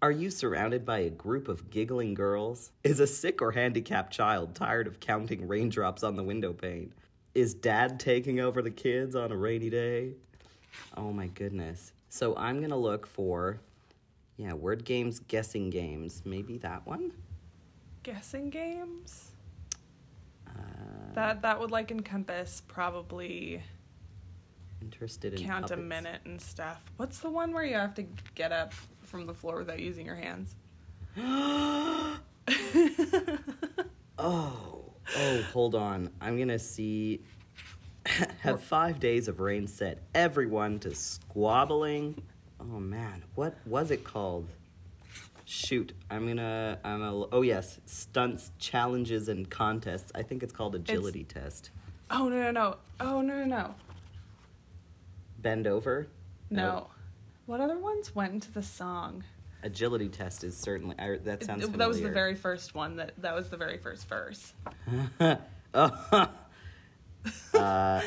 are 0.00 0.12
you 0.12 0.30
surrounded 0.30 0.84
by 0.86 0.98
a 1.00 1.10
group 1.10 1.48
of 1.48 1.70
giggling 1.70 2.14
girls? 2.14 2.70
Is 2.84 3.00
a 3.00 3.08
sick 3.08 3.42
or 3.42 3.50
handicapped 3.52 4.12
child 4.12 4.54
tired 4.54 4.86
of 4.86 5.00
counting 5.00 5.48
raindrops 5.48 6.04
on 6.04 6.14
the 6.14 6.22
window 6.22 6.52
pane? 6.52 6.92
Is 7.34 7.54
dad 7.54 7.98
taking 7.98 8.38
over 8.38 8.62
the 8.62 8.70
kids 8.70 9.16
on 9.16 9.32
a 9.32 9.36
rainy 9.36 9.70
day? 9.70 10.12
Oh 10.96 11.12
my 11.12 11.26
goodness. 11.26 11.92
So 12.08 12.36
I'm 12.36 12.60
gonna 12.60 12.76
look 12.76 13.06
for, 13.06 13.60
yeah, 14.36 14.52
word 14.52 14.84
games, 14.84 15.20
guessing 15.20 15.70
games. 15.70 16.22
Maybe 16.24 16.58
that 16.58 16.86
one? 16.86 17.12
Guessing 18.02 18.50
games. 18.50 19.32
Uh, 20.46 20.52
That 21.14 21.42
that 21.42 21.60
would 21.60 21.70
like 21.70 21.90
encompass 21.90 22.62
probably 22.66 23.62
interested 24.80 25.34
in 25.34 25.46
count 25.46 25.70
a 25.70 25.76
minute 25.76 26.20
and 26.24 26.40
stuff. 26.40 26.82
What's 26.96 27.20
the 27.20 27.30
one 27.30 27.52
where 27.52 27.64
you 27.64 27.74
have 27.74 27.94
to 27.94 28.04
get 28.34 28.52
up 28.52 28.72
from 29.02 29.26
the 29.26 29.34
floor 29.34 29.58
without 29.58 29.78
using 29.80 30.06
your 30.06 30.16
hands? 30.16 30.56
Oh, 34.18 34.92
oh, 35.16 35.42
hold 35.52 35.74
on. 35.74 36.10
I'm 36.20 36.38
gonna 36.38 36.58
see. 36.58 37.22
Have 38.40 38.62
five 38.62 39.00
days 39.00 39.26
of 39.28 39.40
rain 39.40 39.66
set 39.66 40.02
everyone 40.14 40.78
to 40.80 40.94
squabbling. 40.94 42.22
Oh 42.70 42.78
man, 42.78 43.24
what 43.34 43.56
was 43.66 43.90
it 43.90 44.04
called? 44.04 44.46
Shoot, 45.44 45.92
I'm 46.08 46.28
gonna. 46.28 46.78
I'm 46.84 47.02
a. 47.02 47.26
Oh 47.32 47.42
yes, 47.42 47.80
stunts, 47.86 48.52
challenges, 48.58 49.28
and 49.28 49.50
contests. 49.50 50.12
I 50.14 50.22
think 50.22 50.44
it's 50.44 50.52
called 50.52 50.76
agility 50.76 51.24
test. 51.24 51.70
Oh 52.10 52.28
no 52.28 52.40
no 52.40 52.50
no! 52.52 52.76
Oh 53.00 53.20
no 53.20 53.38
no 53.38 53.44
no! 53.44 53.74
Bend 55.38 55.66
over. 55.66 56.06
No. 56.50 56.74
Nope. 56.74 56.90
What 57.46 57.60
other 57.60 57.78
ones 57.78 58.14
went 58.14 58.32
into 58.32 58.52
the 58.52 58.62
song? 58.62 59.24
Agility 59.64 60.08
test 60.08 60.44
is 60.44 60.56
certainly. 60.56 60.94
I, 60.98 61.16
that 61.24 61.42
sounds. 61.42 61.68
that 61.68 61.88
was 61.88 62.00
the 62.00 62.10
very 62.10 62.36
first 62.36 62.76
one. 62.76 62.96
That 62.96 63.14
that 63.18 63.34
was 63.34 63.50
the 63.50 63.56
very 63.56 63.78
first 63.78 64.08
verse. 64.08 64.52
uh, 65.74 65.96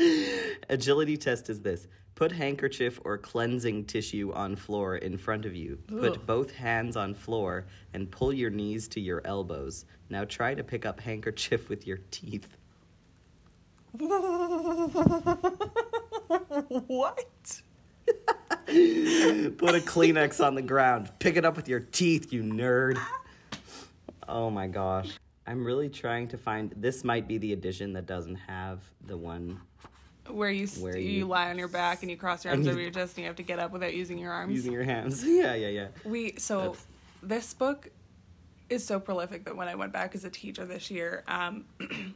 agility 0.70 1.16
test 1.16 1.50
is 1.50 1.60
this 1.60 1.86
put 2.20 2.32
handkerchief 2.32 3.00
or 3.02 3.16
cleansing 3.16 3.82
tissue 3.86 4.30
on 4.34 4.54
floor 4.54 4.96
in 4.96 5.16
front 5.16 5.46
of 5.46 5.54
you. 5.56 5.78
Put 5.88 6.26
both 6.26 6.50
hands 6.50 6.94
on 6.94 7.14
floor 7.14 7.64
and 7.94 8.10
pull 8.10 8.30
your 8.30 8.50
knees 8.50 8.88
to 8.88 9.00
your 9.00 9.22
elbows. 9.24 9.86
Now 10.10 10.26
try 10.26 10.52
to 10.52 10.62
pick 10.62 10.84
up 10.84 11.00
handkerchief 11.00 11.70
with 11.70 11.86
your 11.86 12.00
teeth. 12.10 12.58
What? 16.88 17.62
put 18.66 19.74
a 19.74 19.80
kleenex 19.80 20.44
on 20.44 20.54
the 20.54 20.62
ground. 20.62 21.10
Pick 21.20 21.38
it 21.38 21.46
up 21.46 21.56
with 21.56 21.68
your 21.68 21.80
teeth 21.80 22.34
you 22.34 22.42
nerd. 22.42 23.00
Oh 24.28 24.50
my 24.50 24.66
gosh. 24.66 25.18
I'm 25.46 25.64
really 25.64 25.88
trying 25.88 26.28
to 26.28 26.36
find 26.36 26.74
this 26.76 27.02
might 27.02 27.26
be 27.26 27.38
the 27.38 27.54
edition 27.54 27.94
that 27.94 28.04
doesn't 28.04 28.36
have 28.36 28.82
the 29.06 29.16
one 29.16 29.58
Where 30.28 30.50
you 30.50 30.66
Where 30.68 30.96
you, 30.96 31.10
you- 31.10 31.26
lie 31.26 31.50
on 31.50 31.58
your 31.58 31.68
back 31.68 32.02
and 32.02 32.10
you 32.10 32.16
cross 32.16 32.44
your 32.44 32.52
arms 32.54 32.66
over 32.66 32.80
your 32.80 32.90
chest 32.90 33.16
and 33.16 33.22
you 33.24 33.26
have 33.28 33.36
to 33.36 33.42
get 33.42 33.58
up 33.58 33.72
without 33.72 33.94
using 33.94 34.18
your 34.18 34.32
arms. 34.32 34.52
using 34.54 34.72
your 34.72 34.84
hands 34.84 35.24
yeah 35.26 35.54
yeah 35.54 35.68
yeah 35.68 35.88
We 36.04 36.34
so 36.36 36.58
That's- 36.60 36.86
this 37.22 37.54
book 37.54 37.88
is 38.68 38.84
so 38.86 39.00
prolific 39.00 39.44
that 39.44 39.56
when 39.56 39.66
I 39.68 39.74
went 39.74 39.92
back 39.92 40.14
as 40.14 40.24
a 40.24 40.30
teacher 40.30 40.64
this 40.64 40.90
year, 40.90 41.24
um, 41.26 41.64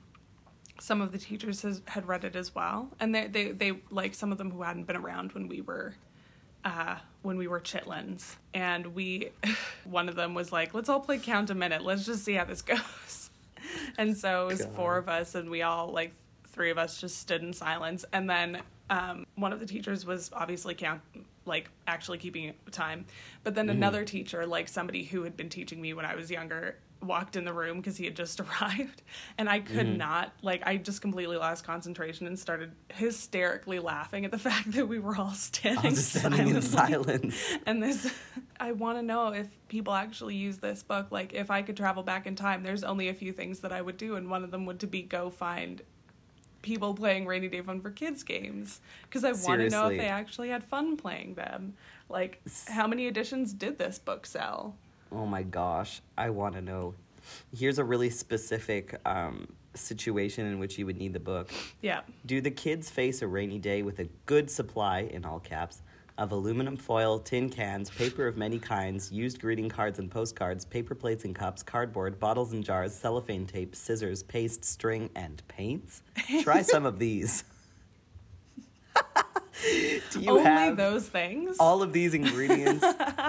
some 0.81 1.01
of 1.01 1.13
the 1.13 1.19
teachers 1.19 1.63
has, 1.63 1.83
had 1.87 2.07
read 2.07 2.25
it 2.25 2.37
as 2.37 2.55
well, 2.55 2.89
and 3.01 3.15
they, 3.15 3.27
they 3.27 3.51
they 3.53 3.73
like 3.91 4.15
some 4.15 4.31
of 4.33 4.39
them 4.39 4.51
who 4.51 4.63
hadn't 4.63 4.85
been 4.87 4.97
around 4.97 5.33
when 5.33 5.49
we 5.49 5.61
were. 5.61 5.95
Uh, 6.65 6.97
when 7.21 7.37
we 7.37 7.47
were 7.47 7.61
chitlins, 7.61 8.37
and 8.55 8.87
we, 8.95 9.29
one 9.85 10.09
of 10.09 10.15
them 10.17 10.33
was 10.33 10.51
like, 10.51 10.73
"Let's 10.73 10.89
all 10.89 10.99
play 11.01 11.19
count 11.19 11.51
a 11.51 11.55
minute. 11.55 11.83
Let's 11.85 12.07
just 12.07 12.25
see 12.25 12.33
how 12.33 12.45
this 12.45 12.63
goes." 12.73 13.29
And 13.99 14.17
so 14.17 14.45
it 14.45 14.53
was 14.53 14.63
God. 14.63 14.75
four 14.75 14.97
of 14.97 15.07
us, 15.11 15.35
and 15.35 15.51
we 15.51 15.61
all 15.61 15.89
like 15.93 16.15
three 16.55 16.71
of 16.71 16.79
us 16.79 17.01
just 17.01 17.19
stood 17.19 17.43
in 17.43 17.53
silence, 17.53 18.05
and 18.13 18.31
then 18.31 18.63
um, 18.91 19.27
one 19.35 19.53
of 19.53 19.61
the 19.61 19.67
teachers 19.67 20.07
was 20.07 20.31
obviously 20.33 20.75
count 20.75 21.01
like 21.47 21.71
actually 21.87 22.19
keeping 22.19 22.55
time. 22.71 23.07
But 23.43 23.55
then 23.55 23.69
another 23.69 24.05
teacher 24.05 24.47
like 24.47 24.69
somebody 24.69 25.05
who 25.05 25.25
had 25.25 25.37
been 25.37 25.49
teaching 25.49 25.81
me 25.81 25.93
when 25.95 26.05
i 26.05 26.15
was 26.15 26.31
younger 26.31 26.79
walked 27.03 27.37
in 27.37 27.45
the 27.45 27.53
room 27.53 27.79
because 27.79 27.99
he 27.99 28.07
had 28.07 28.17
just 28.17 28.41
arrived. 28.63 29.03
And 29.37 29.49
i 29.49 29.61
could 29.61 29.99
not 29.99 30.33
like 30.43 30.63
i 30.67 30.77
just 30.77 31.01
completely 31.01 31.37
lost 31.37 31.65
concentration 31.65 32.27
and 32.27 32.39
started 32.39 32.73
hysterically 32.93 33.79
laughing 33.79 34.25
at 34.25 34.31
the 34.31 34.39
fact 34.51 34.73
that 34.73 34.87
we 34.87 34.99
were 34.99 35.17
all 35.17 35.33
standing, 35.33 35.87
I'm 35.87 35.95
standing 35.95 36.49
in 36.49 36.63
silence. 36.63 37.35
And 37.67 37.83
this 37.83 38.13
i 38.61 38.73
want 38.73 38.99
to 38.99 39.03
know 39.03 39.29
if 39.29 39.49
people 39.69 39.95
actually 39.95 40.37
use 40.37 40.59
this 40.59 40.83
book. 40.83 41.09
Like 41.11 41.33
if 41.35 41.51
i 41.51 41.63
could 41.63 41.77
travel 41.77 42.03
back 42.03 42.27
in 42.27 42.37
time 42.37 42.63
there's 42.63 42.85
only 42.85 43.09
a 43.09 43.15
few 43.15 43.33
things 43.33 43.61
that 43.61 43.73
i 43.73 43.81
would 43.81 43.97
do 43.97 44.17
and 44.17 44.31
one 44.31 44.45
of 44.45 44.51
them 44.51 44.67
would 44.67 44.81
to 44.81 44.87
be 44.87 45.03
go 45.03 45.31
find 45.31 45.83
people 46.65 46.95
playing 46.95 47.27
rainy 47.27 47.47
day 47.47 47.61
fun 47.61 47.81
for 47.81 47.91
kids 47.91 48.23
games 48.23 48.81
because 49.03 49.23
i 49.23 49.31
want 49.49 49.61
to 49.61 49.69
know 49.69 49.89
if 49.89 49.99
they 49.99 50.09
actually 50.09 50.49
had 50.49 50.65
fun 50.65 50.97
playing 50.97 51.35
them 51.35 51.75
like 52.09 52.41
how 52.69 52.87
many 52.87 53.07
editions 53.07 53.53
did 53.53 53.79
this 53.79 53.99
book 53.99 54.27
sell 54.27 54.75
Oh 55.13 55.27
my 55.27 55.45
gosh, 55.45 56.01
I 56.19 56.31
want 56.31 56.57
to 56.57 56.61
know. 56.61 56.95
Here's 57.57 57.79
a 57.79 57.85
really 57.85 58.11
specific 58.11 58.99
um, 59.07 59.47
situation 59.75 60.47
in 60.47 60.59
which 60.59 60.77
you 60.77 60.87
would 60.87 60.97
need 60.99 61.13
the 61.13 61.21
book. 61.21 61.51
yeah 61.83 62.01
Do 62.27 62.41
the 62.41 62.51
kids 62.51 62.91
face 62.91 63.23
a 63.23 63.29
rainy 63.29 63.61
day 63.61 63.83
with 63.83 64.01
a 64.01 64.09
good 64.27 64.51
supply, 64.51 65.01
in 65.03 65.25
all 65.25 65.39
caps, 65.39 65.83
of 66.17 66.31
aluminum 66.33 66.77
foil, 66.77 67.19
tin 67.19 67.51
cans, 67.51 67.91
paper 67.91 68.27
of 68.29 68.37
many 68.37 68.59
kinds, 68.59 69.11
used 69.11 69.41
greeting 69.41 69.69
cards 69.69 69.99
and 69.99 70.11
postcards, 70.11 70.65
paper 70.65 70.95
plates 70.95 71.25
and 71.25 71.35
cups, 71.35 71.63
cardboard, 71.63 72.21
bottles 72.21 72.53
and 72.53 72.63
jars, 72.65 72.95
cellophane 72.95 73.47
tape, 73.47 73.75
scissors, 73.75 74.23
paste, 74.23 74.65
string, 74.65 75.11
and 75.17 75.43
paints. 75.49 76.03
Try 76.43 76.63
some 76.63 76.87
of 76.87 76.99
these. 76.99 77.45
Do 80.13 80.21
you 80.21 80.31
Only 80.31 80.43
have 80.45 80.77
those 80.77 81.09
things. 81.09 81.57
all 81.59 81.83
of 81.83 81.93
these 81.93 82.15
ingredients? 82.15 82.85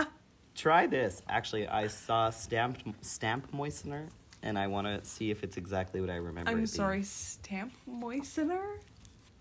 Try 0.56 0.86
this. 0.88 1.22
Actually, 1.28 1.68
I 1.68 1.88
saw 1.88 2.30
stamped 2.30 2.84
stamp 3.02 3.52
moistener, 3.52 4.10
and 4.44 4.58
I 4.60 4.68
want 4.68 4.88
to 4.88 5.04
see 5.10 5.32
if 5.32 5.44
it's 5.44 5.58
exactly 5.58 6.02
what 6.02 6.10
I 6.10 6.16
remember. 6.16 6.50
it 6.50 6.54
I'm 6.54 6.58
being. 6.58 6.68
sorry, 6.68 7.04
stamp 7.04 7.74
moistener. 7.90 8.78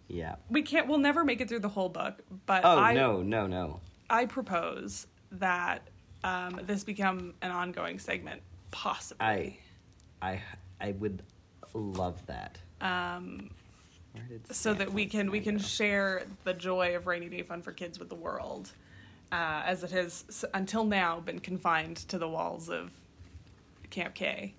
Yeah. 0.08 0.36
We 0.50 0.62
can't. 0.62 0.86
We'll 0.86 0.98
never 0.98 1.24
make 1.24 1.40
it 1.40 1.48
through 1.48 1.60
the 1.60 1.68
whole 1.68 1.88
book. 1.88 2.20
But 2.46 2.62
Oh 2.64 2.78
I, 2.78 2.94
no, 2.94 3.22
no, 3.22 3.46
no. 3.46 3.80
I 4.10 4.26
propose 4.26 5.06
that 5.32 5.88
um, 6.22 6.60
this 6.64 6.84
become 6.84 7.34
an 7.42 7.50
ongoing 7.50 7.98
segment, 7.98 8.42
possibly. 8.70 9.24
I, 9.26 9.56
I, 10.22 10.42
I 10.80 10.92
would 10.92 11.22
love 11.74 12.24
that. 12.26 12.58
um, 12.80 13.50
so 14.50 14.72
that 14.74 14.92
we 14.92 15.06
can 15.06 15.30
we 15.30 15.40
can 15.40 15.58
share 15.58 16.22
the 16.44 16.54
joy 16.54 16.94
of 16.94 17.06
rainy 17.08 17.28
day 17.28 17.42
fun 17.42 17.62
for 17.62 17.72
kids 17.72 17.98
with 17.98 18.08
the 18.08 18.14
world, 18.14 18.70
uh, 19.32 19.62
as 19.66 19.82
it 19.82 19.90
has 19.90 20.44
until 20.54 20.84
now 20.84 21.18
been 21.20 21.40
confined 21.40 21.96
to 21.96 22.18
the 22.18 22.28
walls 22.28 22.68
of 22.68 22.92
Camp 23.90 24.14
K. 24.14 24.54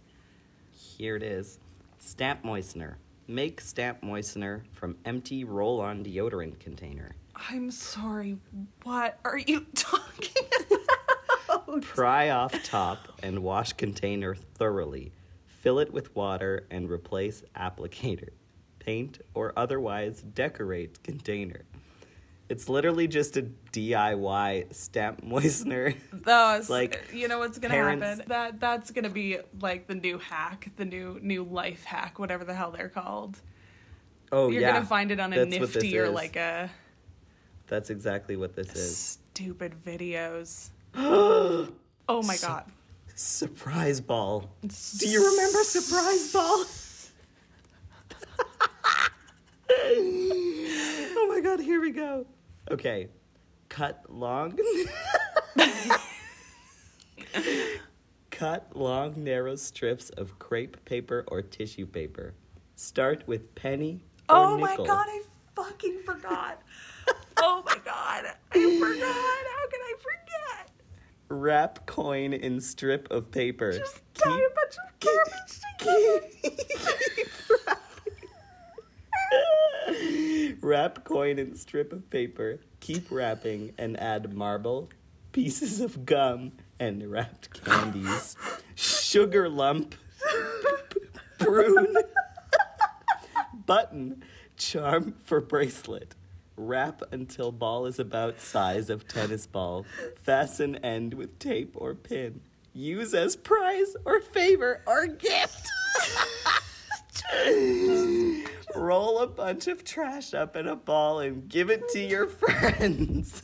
Here 0.72 1.16
it 1.16 1.24
is. 1.24 1.60
Stamp 2.00 2.44
moistener. 2.44 2.96
Make 3.28 3.60
stamp 3.60 4.02
moistener 4.02 4.62
from 4.72 4.98
empty 5.04 5.44
roll-on 5.44 6.04
deodorant 6.04 6.60
container. 6.60 7.16
I'm 7.50 7.72
sorry. 7.72 8.38
What 8.84 9.20
are 9.26 9.38
you 9.40 9.62
talking 9.76 10.44
about? 11.50 11.82
Pry 11.82 12.30
off 12.30 12.64
top 12.64 13.00
and 13.24 13.40
wash 13.44 13.74
container 13.74 14.36
thoroughly. 14.36 15.12
Fill 15.48 15.80
it 15.80 15.92
with 15.92 16.16
water 16.16 16.68
and 16.70 16.90
replace 16.90 17.44
applicator. 17.56 18.30
Paint 18.78 19.20
or 19.34 19.52
otherwise 19.58 20.22
decorate 20.22 21.02
container. 21.02 21.64
It's 22.48 22.70
literally 22.70 23.08
just 23.08 23.38
a 23.38 23.48
DIY 23.72 24.74
stamp 24.74 25.26
moistener. 25.26 25.96
No, 26.28 26.56
it's 26.56 26.70
like 26.70 27.10
you 27.14 27.28
know 27.28 27.40
what's 27.40 27.58
gonna 27.58 27.74
parents- 27.74 28.06
happen. 28.06 28.26
That 28.28 28.60
that's 28.60 28.92
gonna 28.92 29.10
be 29.10 29.40
like 29.62 29.88
the 29.88 29.96
new 29.96 30.20
hack, 30.20 30.70
the 30.76 30.86
new 30.86 31.20
new 31.22 31.44
life 31.44 31.84
hack, 31.86 32.20
whatever 32.20 32.44
the 32.44 32.54
hell 32.54 32.72
they're 32.72 32.90
called. 32.90 33.40
Oh 34.32 34.50
You're 34.50 34.62
yeah, 34.62 34.74
gonna 34.74 34.86
find 34.86 35.12
it 35.12 35.20
on 35.20 35.34
a 35.34 35.46
That's 35.46 35.50
nifty 35.74 35.98
or 35.98 36.10
like 36.10 36.36
a 36.36 36.70
That's 37.68 37.90
exactly 37.90 38.36
what 38.36 38.56
this 38.56 38.76
is. 38.76 38.98
stupid 39.34 39.74
videos. 39.86 40.70
oh 40.96 41.68
my 42.10 42.36
So- 42.36 42.48
god. 42.48 42.66
Surprise 43.18 44.02
ball. 44.02 44.50
Do 44.62 45.08
you 45.08 45.26
remember 45.32 45.64
surprise 45.64 46.34
ball? 46.34 46.66
oh 49.72 51.26
my 51.30 51.40
god, 51.42 51.60
here 51.60 51.80
we 51.82 51.92
go. 51.92 52.26
Okay. 52.72 53.10
Cut 53.70 54.04
long. 54.10 54.58
Cut 58.32 58.76
long, 58.76 59.24
narrow 59.24 59.56
strips 59.56 60.10
of 60.12 60.38
crepe 60.40 60.84
paper 60.86 61.24
or 61.28 61.42
tissue 61.42 61.86
paper. 61.86 62.34
Start 62.76 63.24
with 63.28 63.56
penny 63.56 64.02
or 64.28 64.36
Oh 64.36 64.58
my 64.58 64.72
nickel. 64.72 64.86
god, 64.86 65.06
I 65.08 65.22
fucking 65.56 66.00
forgot. 66.06 66.62
oh 67.38 67.64
my 67.66 67.78
god, 67.86 68.26
I 68.52 68.78
forgot. 68.80 69.06
How 69.06 69.68
can 69.70 69.80
I 69.82 69.94
forget? 70.00 70.72
Wrap 71.30 71.86
coin 71.86 72.34
in 72.34 72.60
strip 72.60 73.10
of 73.10 73.32
paper. 73.32 73.72
Just 73.72 74.02
tie 74.16 74.30
a 74.30 74.50
bunch 74.54 74.76
of 74.84 75.00
garbage 75.00 75.62
together. 75.80 77.76
Wrap 80.62 81.04
coin 81.04 81.40
in 81.40 81.56
strip 81.56 81.94
of 81.94 82.10
paper. 82.10 82.60
Keep 82.80 83.12
wrapping 83.12 83.74
and 83.78 84.00
add 84.00 84.34
marble, 84.34 84.90
pieces 85.32 85.80
of 85.80 86.06
gum, 86.06 86.54
and 86.80 87.10
wrapped 87.10 87.64
candies. 87.64 88.36
Sugar 88.76 89.50
lump, 89.50 89.96
prune, 91.40 91.96
button, 93.66 94.24
charm 94.58 95.16
for 95.24 95.42
bracelet. 95.42 96.16
Wrap 96.58 97.02
until 97.12 97.52
ball 97.52 97.86
is 97.86 98.00
about 98.00 98.40
size 98.40 98.90
of 98.90 99.08
tennis 99.08 99.46
ball. 99.46 99.86
Fasten 100.24 100.78
end 100.78 101.14
with 101.14 101.38
tape 101.38 101.74
or 101.76 101.94
pin. 101.94 102.42
Use 102.74 103.14
as 103.14 103.36
prize 103.36 103.96
or 104.06 104.22
favor 104.22 104.82
or 104.86 105.08
gift. 105.08 105.68
Roll 108.76 109.20
a 109.20 109.28
bunch 109.28 109.68
of 109.68 109.84
trash 109.84 110.34
up 110.34 110.56
in 110.56 110.68
a 110.68 110.76
ball 110.76 111.20
and 111.20 111.48
give 111.48 111.70
it 111.70 111.88
to 111.90 112.00
your 112.00 112.28
friends. 112.28 113.44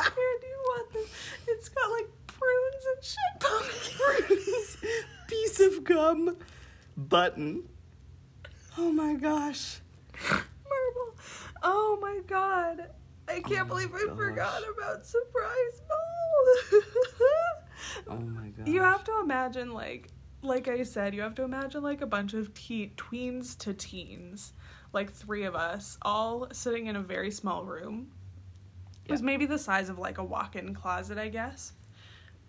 Here, 0.00 0.38
do 0.40 0.46
you 0.46 0.62
want 0.66 0.92
this? 0.92 1.08
It's 1.48 1.68
got 1.68 1.90
like 1.90 2.08
prunes 2.26 2.84
and 2.94 3.04
shit 3.04 3.40
pumpkins. 3.40 4.76
Piece 5.28 5.60
of 5.60 5.84
gum. 5.84 6.36
Button. 6.96 7.64
Oh 8.78 8.92
my 8.92 9.14
gosh. 9.14 9.80
Marble. 10.30 11.16
Oh 11.62 11.98
my 12.00 12.20
god. 12.26 12.88
I 13.28 13.40
oh 13.44 13.48
can't 13.48 13.66
Oh 13.66 13.68
believe 13.68 13.94
I 13.94 14.06
gosh. 14.06 14.16
forgot 14.16 14.62
about 14.76 15.06
surprise 15.06 15.80
ball. 15.88 16.80
Oh 18.08 18.16
my 18.16 18.48
gosh. 18.48 18.66
you 18.66 18.80
have 18.82 19.04
to 19.04 19.20
imagine 19.20 19.72
like 19.72 20.08
like 20.42 20.68
I 20.68 20.82
said, 20.82 21.14
you 21.14 21.22
have 21.22 21.34
to 21.36 21.42
imagine 21.42 21.82
like 21.82 22.00
a 22.00 22.06
bunch 22.06 22.34
of 22.34 22.52
te- 22.54 22.92
tweens 22.96 23.56
to 23.58 23.72
teens, 23.72 24.52
like 24.92 25.12
three 25.12 25.44
of 25.44 25.54
us, 25.54 25.98
all 26.02 26.48
sitting 26.52 26.86
in 26.86 26.96
a 26.96 27.00
very 27.00 27.30
small 27.30 27.64
room. 27.64 28.10
It 29.06 29.12
was 29.12 29.22
maybe 29.22 29.46
the 29.46 29.58
size 29.58 29.88
of 29.88 29.98
like 29.98 30.18
a 30.18 30.24
walk-in 30.24 30.74
closet, 30.74 31.18
I 31.18 31.28
guess. 31.28 31.72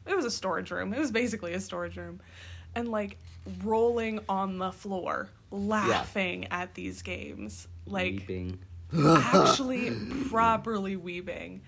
It 0.06 0.16
was 0.16 0.26
a 0.26 0.32
storage 0.32 0.72
room. 0.72 0.94
It 0.94 1.00
was 1.00 1.12
basically 1.12 1.54
a 1.54 1.60
storage 1.60 1.98
room. 1.98 2.20
And 2.76 2.88
like 2.90 3.18
rolling 3.64 4.20
on 4.28 4.58
the 4.58 4.72
floor, 4.72 5.30
laughing 5.52 6.48
at 6.52 6.74
these 6.74 7.02
games. 7.02 7.68
Like 7.86 8.14
Weeping. 8.14 8.60
actually 8.94 9.92
properly 10.30 10.96
weeping. 10.96 11.62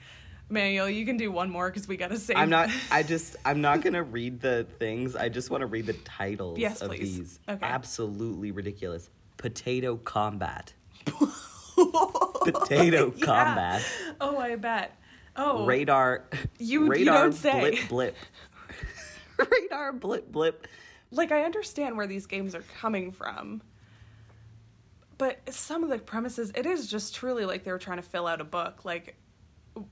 Manuel, 0.49 0.89
you 0.89 1.05
can 1.05 1.17
do 1.17 1.31
one 1.31 1.49
more 1.49 1.69
because 1.69 1.87
we 1.87 1.97
gotta 1.97 2.17
save. 2.17 2.37
I'm 2.37 2.49
not. 2.49 2.69
I 2.91 3.01
just. 3.03 3.35
I'm 3.45 3.61
not 3.61 3.81
gonna 3.81 4.03
read 4.03 4.41
the 4.41 4.65
things. 4.77 5.15
I 5.15 5.29
just 5.29 5.49
want 5.49 5.61
to 5.61 5.67
read 5.67 5.85
the 5.87 5.93
titles 5.93 6.59
Yes, 6.59 6.81
of 6.81 6.89
please. 6.89 7.17
these. 7.17 7.39
Okay. 7.49 7.65
Absolutely 7.65 8.51
ridiculous. 8.51 9.09
Potato 9.37 9.97
combat. 9.97 10.73
Potato 11.75 13.13
Yeah. 13.15 13.25
combat. 13.25 13.83
Oh, 14.21 14.37
I 14.37 14.55
bet. 14.55 14.95
Oh, 15.35 15.65
Radar. 15.65 16.25
You- 16.59 16.83
you 16.83 16.87
radar 16.89 17.23
don't 17.23 17.33
say. 17.33 17.59
blip 17.89 17.89
blip. 17.89 18.15
radar 19.51 19.91
blip 19.93 20.31
blip. 20.31 20.67
like 21.11 21.31
I 21.31 21.43
understand 21.43 21.97
where 21.97 22.07
these 22.07 22.25
games 22.25 22.55
are 22.55 22.63
coming 22.79 23.11
from, 23.11 23.61
but 25.17 25.39
some 25.53 25.83
of 25.83 25.89
the 25.89 25.97
premises, 25.97 26.51
it 26.55 26.65
is 26.65 26.87
just 26.89 27.13
truly 27.15 27.45
like 27.45 27.63
they 27.63 27.71
were 27.71 27.77
trying 27.79 27.97
to 27.97 28.03
fill 28.03 28.27
out 28.27 28.39
a 28.39 28.45
book. 28.45 28.85
Like, 28.85 29.15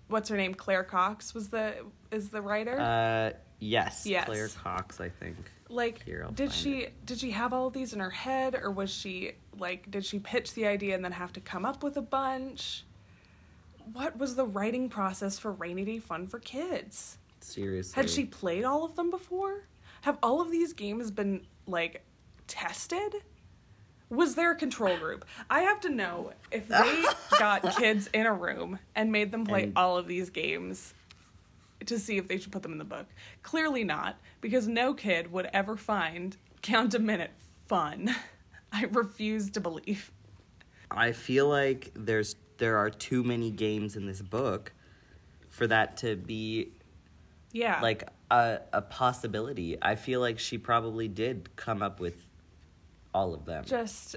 what's 0.07 0.29
her 0.29 0.37
name? 0.37 0.53
Claire 0.53 0.83
Cox 0.83 1.33
was 1.33 1.49
the 1.49 1.75
is 2.11 2.29
the 2.29 2.41
writer. 2.41 2.79
Uh, 2.79 3.31
yes. 3.59 4.05
Yes. 4.05 4.25
Claire 4.25 4.49
Cox, 4.49 4.99
I 5.01 5.09
think. 5.09 5.37
like 5.69 6.03
here, 6.03 6.27
did 6.33 6.51
she 6.51 6.87
did 7.05 7.19
she 7.19 7.31
have 7.31 7.53
all 7.53 7.67
of 7.67 7.73
these 7.73 7.93
in 7.93 7.99
her 7.99 8.09
head 8.09 8.55
or 8.55 8.71
was 8.71 8.89
she 8.91 9.31
like 9.57 9.89
did 9.89 10.05
she 10.05 10.19
pitch 10.19 10.53
the 10.53 10.65
idea 10.67 10.93
and 10.95 11.03
then 11.03 11.11
have 11.11 11.33
to 11.33 11.39
come 11.41 11.65
up 11.65 11.83
with 11.83 11.97
a 11.97 12.01
bunch 12.01 12.85
what 13.93 14.15
was 14.17 14.35
the 14.35 14.45
writing 14.45 14.87
process 14.87 15.37
for 15.39 15.51
rainy 15.53 15.83
day 15.83 15.99
fun 15.99 16.27
for 16.27 16.39
kids 16.39 17.17
Seriously. 17.41 17.93
had 17.95 18.09
she 18.09 18.25
played 18.25 18.63
all 18.63 18.85
of 18.85 18.95
them 18.95 19.09
before 19.09 19.63
have 20.01 20.17
all 20.23 20.39
of 20.41 20.51
these 20.51 20.73
games 20.73 21.09
been 21.11 21.41
like 21.67 22.03
tested 22.47 23.15
was 24.13 24.35
there 24.35 24.51
a 24.51 24.55
control 24.55 24.95
group 24.97 25.25
i 25.49 25.61
have 25.61 25.79
to 25.79 25.89
know 25.89 26.31
if 26.51 26.67
they 26.67 27.03
got 27.39 27.75
kids 27.77 28.07
in 28.13 28.25
a 28.25 28.33
room 28.33 28.77
and 28.95 29.11
made 29.11 29.31
them 29.31 29.45
play 29.45 29.63
And- 29.63 29.73
all 29.77 29.97
of 29.97 30.07
these 30.07 30.29
games 30.29 30.93
to 31.85 31.99
see 31.99 32.17
if 32.17 32.27
they 32.29 32.37
should 32.37 32.51
put 32.53 32.63
them 32.63 32.71
in 32.71 32.77
the 32.77 32.85
book. 32.85 33.07
Clearly 33.41 33.83
not, 33.83 34.15
because 34.39 34.69
no 34.69 34.93
kid 34.93 35.29
would 35.33 35.49
ever 35.51 35.75
find 35.75 36.37
count 36.61 36.93
a 36.93 36.99
minute 36.99 37.31
fun. 37.67 38.15
I 38.71 38.85
refuse 38.85 39.49
to 39.51 39.59
believe. 39.59 40.09
I 40.89 41.11
feel 41.11 41.49
like 41.49 41.91
there's 41.93 42.37
there 42.57 42.77
are 42.77 42.89
too 42.89 43.21
many 43.21 43.51
games 43.51 43.97
in 43.97 44.05
this 44.05 44.21
book 44.21 44.71
for 45.49 45.67
that 45.67 45.97
to 45.97 46.15
be 46.15 46.69
Yeah. 47.51 47.81
like 47.81 48.07
a, 48.31 48.59
a 48.71 48.81
possibility. 48.81 49.77
I 49.81 49.95
feel 49.95 50.21
like 50.21 50.39
she 50.39 50.57
probably 50.57 51.09
did 51.09 51.53
come 51.57 51.81
up 51.81 51.99
with 51.99 52.15
all 53.13 53.33
of 53.33 53.45
them. 53.45 53.63
just 53.65 54.15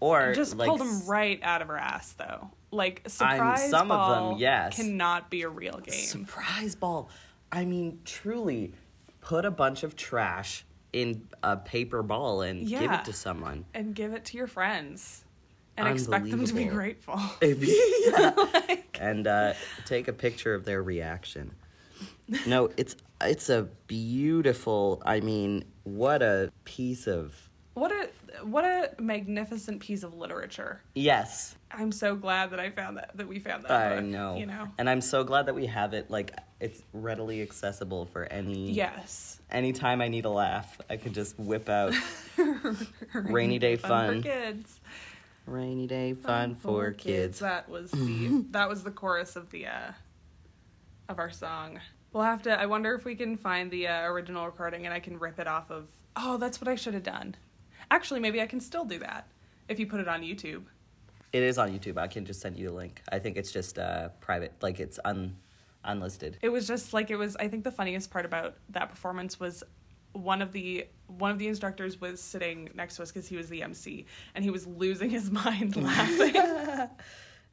Or 0.00 0.34
Just 0.34 0.56
like 0.56 0.68
pulled 0.68 0.80
them 0.80 1.06
right 1.06 1.40
out 1.42 1.62
of 1.62 1.68
her 1.68 1.78
ass, 1.78 2.12
though. 2.12 2.50
Like 2.70 3.02
surprise 3.06 3.70
some 3.70 3.90
of 3.90 4.10
them, 4.10 4.22
ball 4.24 4.40
yes. 4.40 4.76
cannot 4.76 5.30
be 5.30 5.42
a 5.42 5.48
real 5.48 5.78
game. 5.78 5.94
surprise 5.94 6.74
ball. 6.74 7.08
I 7.52 7.64
mean, 7.64 8.00
truly, 8.04 8.72
put 9.20 9.44
a 9.44 9.50
bunch 9.50 9.84
of 9.84 9.94
trash 9.94 10.64
in 10.92 11.26
a 11.42 11.56
paper 11.56 12.02
ball 12.02 12.42
and 12.42 12.66
give 12.66 12.90
it 12.90 13.04
to 13.04 13.12
someone. 13.12 13.64
and 13.74 13.94
give 13.94 14.12
it 14.12 14.24
to 14.26 14.36
your 14.36 14.46
friends 14.46 15.24
and 15.76 15.88
expect 15.88 16.30
them 16.30 16.44
to 16.44 16.54
be 16.54 16.64
grateful. 16.64 17.20
Yeah. 17.42 18.32
and 19.00 19.26
uh, 19.26 19.54
take 19.86 20.08
a 20.08 20.12
picture 20.12 20.54
of 20.54 20.64
their 20.64 20.82
reaction. 20.82 21.54
No, 22.46 22.70
it's 22.76 22.96
it's 23.20 23.48
a 23.48 23.68
beautiful. 23.86 25.02
I 25.04 25.20
mean, 25.20 25.64
what 25.84 26.22
a 26.22 26.52
piece 26.64 27.06
of 27.06 27.34
What 27.74 27.92
a 27.92 28.08
what 28.44 28.64
a 28.64 28.90
magnificent 29.00 29.80
piece 29.80 30.02
of 30.02 30.14
literature. 30.14 30.80
yes. 30.94 31.56
I'm 31.76 31.90
so 31.90 32.14
glad 32.14 32.50
that 32.50 32.60
I 32.60 32.70
found 32.70 32.98
that 32.98 33.10
that 33.16 33.26
we 33.26 33.40
found 33.40 33.64
that. 33.64 33.72
I 33.72 33.96
book, 33.96 34.04
know. 34.04 34.36
You 34.36 34.46
know. 34.46 34.68
and 34.78 34.88
I'm 34.88 35.00
so 35.00 35.24
glad 35.24 35.46
that 35.46 35.56
we 35.56 35.66
have 35.66 35.92
it. 35.92 36.08
Like 36.08 36.30
it's 36.60 36.80
readily 36.92 37.42
accessible 37.42 38.04
for 38.06 38.24
any. 38.26 38.70
Yes. 38.70 39.40
Anytime 39.50 40.00
I 40.00 40.06
need 40.06 40.24
a 40.24 40.30
laugh, 40.30 40.80
I 40.88 40.96
can 40.96 41.12
just 41.12 41.36
whip 41.36 41.68
out 41.68 41.92
rainy 43.14 43.58
day 43.58 43.74
fun. 43.74 44.22
for 44.22 44.28
kids. 44.28 44.80
Rainy 45.46 45.88
day 45.88 46.14
fun 46.14 46.54
for 46.54 46.92
kids. 46.92 47.40
That 47.40 47.68
was 47.68 47.90
the 47.90 48.44
that 48.50 48.68
was 48.68 48.84
the 48.84 48.92
chorus 48.92 49.34
of 49.34 49.50
the 49.50 49.66
uh 49.66 49.92
of 51.08 51.18
our 51.18 51.30
song. 51.30 51.80
We'll 52.12 52.22
have 52.22 52.42
to. 52.42 52.58
I 52.58 52.66
wonder 52.66 52.94
if 52.94 53.04
we 53.04 53.16
can 53.16 53.36
find 53.36 53.68
the 53.68 53.88
uh, 53.88 54.02
original 54.04 54.46
recording 54.46 54.86
and 54.86 54.94
I 54.94 55.00
can 55.00 55.18
rip 55.18 55.40
it 55.40 55.48
off 55.48 55.72
of. 55.72 55.88
Oh, 56.14 56.36
that's 56.36 56.60
what 56.60 56.68
I 56.68 56.76
should 56.76 56.94
have 56.94 57.02
done. 57.02 57.34
Actually, 57.94 58.18
maybe 58.18 58.42
I 58.42 58.46
can 58.46 58.58
still 58.58 58.84
do 58.84 58.98
that 58.98 59.28
if 59.68 59.78
you 59.78 59.86
put 59.86 60.00
it 60.00 60.08
on 60.08 60.22
YouTube. 60.22 60.64
It 61.32 61.44
is 61.44 61.58
on 61.58 61.70
YouTube. 61.70 61.96
I 61.96 62.08
can 62.08 62.24
just 62.24 62.40
send 62.40 62.58
you 62.58 62.66
the 62.66 62.74
link. 62.74 63.00
I 63.12 63.20
think 63.20 63.36
it's 63.36 63.52
just 63.52 63.78
uh, 63.78 64.08
private, 64.20 64.52
like 64.60 64.80
it's 64.80 64.98
un 65.04 65.36
unlisted. 65.84 66.36
It 66.42 66.48
was 66.48 66.66
just 66.66 66.92
like 66.92 67.12
it 67.12 67.16
was. 67.16 67.36
I 67.36 67.46
think 67.46 67.62
the 67.62 67.70
funniest 67.70 68.10
part 68.10 68.26
about 68.26 68.56
that 68.70 68.88
performance 68.88 69.38
was 69.38 69.62
one 70.12 70.42
of 70.42 70.50
the 70.50 70.88
one 71.06 71.30
of 71.30 71.38
the 71.38 71.46
instructors 71.46 72.00
was 72.00 72.20
sitting 72.20 72.68
next 72.74 72.96
to 72.96 73.02
us 73.04 73.12
because 73.12 73.28
he 73.28 73.36
was 73.36 73.48
the 73.48 73.62
MC 73.62 74.06
and 74.34 74.42
he 74.42 74.50
was 74.50 74.66
losing 74.66 75.08
his 75.08 75.30
mind 75.44 75.76
laughing. 75.76 76.34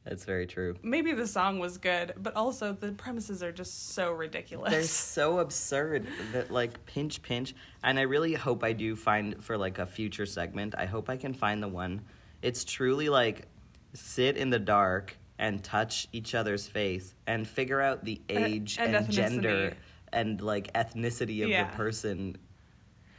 That's 0.04 0.24
very 0.24 0.46
true. 0.46 0.74
Maybe 0.82 1.12
the 1.12 1.26
song 1.28 1.60
was 1.60 1.78
good, 1.78 2.14
but 2.16 2.34
also 2.34 2.72
the 2.72 2.90
premises 2.92 3.40
are 3.42 3.52
just 3.52 3.90
so 3.94 4.10
ridiculous. 4.12 4.72
They're 4.72 4.82
so 4.82 5.38
absurd 5.38 6.08
that 6.32 6.50
like 6.50 6.84
pinch 6.86 7.22
pinch, 7.22 7.54
and 7.84 7.98
I 7.98 8.02
really 8.02 8.34
hope 8.34 8.64
I 8.64 8.72
do 8.72 8.96
find 8.96 9.42
for 9.44 9.56
like 9.56 9.78
a 9.78 9.86
future 9.86 10.26
segment. 10.26 10.74
I 10.76 10.86
hope 10.86 11.08
I 11.08 11.16
can 11.16 11.34
find 11.34 11.62
the 11.62 11.68
one. 11.68 12.02
It's 12.42 12.64
truly 12.64 13.08
like 13.08 13.46
sit 13.94 14.36
in 14.36 14.50
the 14.50 14.58
dark 14.58 15.16
and 15.38 15.62
touch 15.62 16.08
each 16.12 16.34
other's 16.34 16.66
face 16.66 17.14
and 17.26 17.46
figure 17.46 17.80
out 17.80 18.04
the 18.04 18.20
age 18.28 18.78
and 18.80 18.96
and, 18.96 19.06
ethnicity. 19.06 19.12
gender 19.12 19.76
and 20.12 20.40
like 20.40 20.72
ethnicity 20.72 21.42
of 21.44 21.48
Yeah. 21.48 21.70
the 21.70 21.76
person 21.76 22.36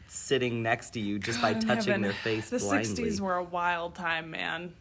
sitting 0.07 0.61
next 0.61 0.91
to 0.91 0.99
you 0.99 1.17
just 1.19 1.41
by 1.41 1.53
God 1.53 1.61
in 1.63 1.67
touching 1.69 1.85
heaven. 1.93 2.01
their 2.01 2.13
face 2.13 2.49
The 2.49 2.59
blindly. 2.59 3.05
60s 3.05 3.19
were 3.19 3.35
a 3.35 3.43
wild 3.43 3.95
time, 3.95 4.31
man. 4.31 4.73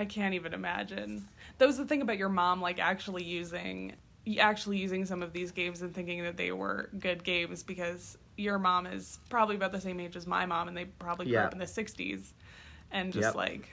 I 0.00 0.06
can't 0.06 0.32
even 0.32 0.54
imagine. 0.54 1.28
That 1.58 1.66
was 1.66 1.76
the 1.76 1.84
thing 1.84 2.00
about 2.00 2.16
your 2.16 2.30
mom, 2.30 2.62
like 2.62 2.78
actually 2.80 3.22
using, 3.22 3.92
actually 4.38 4.78
using 4.78 5.04
some 5.04 5.22
of 5.22 5.34
these 5.34 5.52
games 5.52 5.82
and 5.82 5.94
thinking 5.94 6.22
that 6.22 6.38
they 6.38 6.52
were 6.52 6.88
good 6.98 7.22
games 7.22 7.62
because 7.62 8.16
your 8.38 8.58
mom 8.58 8.86
is 8.86 9.18
probably 9.28 9.56
about 9.56 9.72
the 9.72 9.80
same 9.80 10.00
age 10.00 10.16
as 10.16 10.26
my 10.26 10.46
mom, 10.46 10.68
and 10.68 10.76
they 10.76 10.86
probably 10.86 11.26
grew 11.26 11.34
Yeah. 11.34 11.44
up 11.44 11.52
in 11.52 11.58
the 11.58 11.66
60s, 11.66 12.32
and 12.90 13.12
just 13.12 13.26
Yep. 13.26 13.34
like 13.34 13.68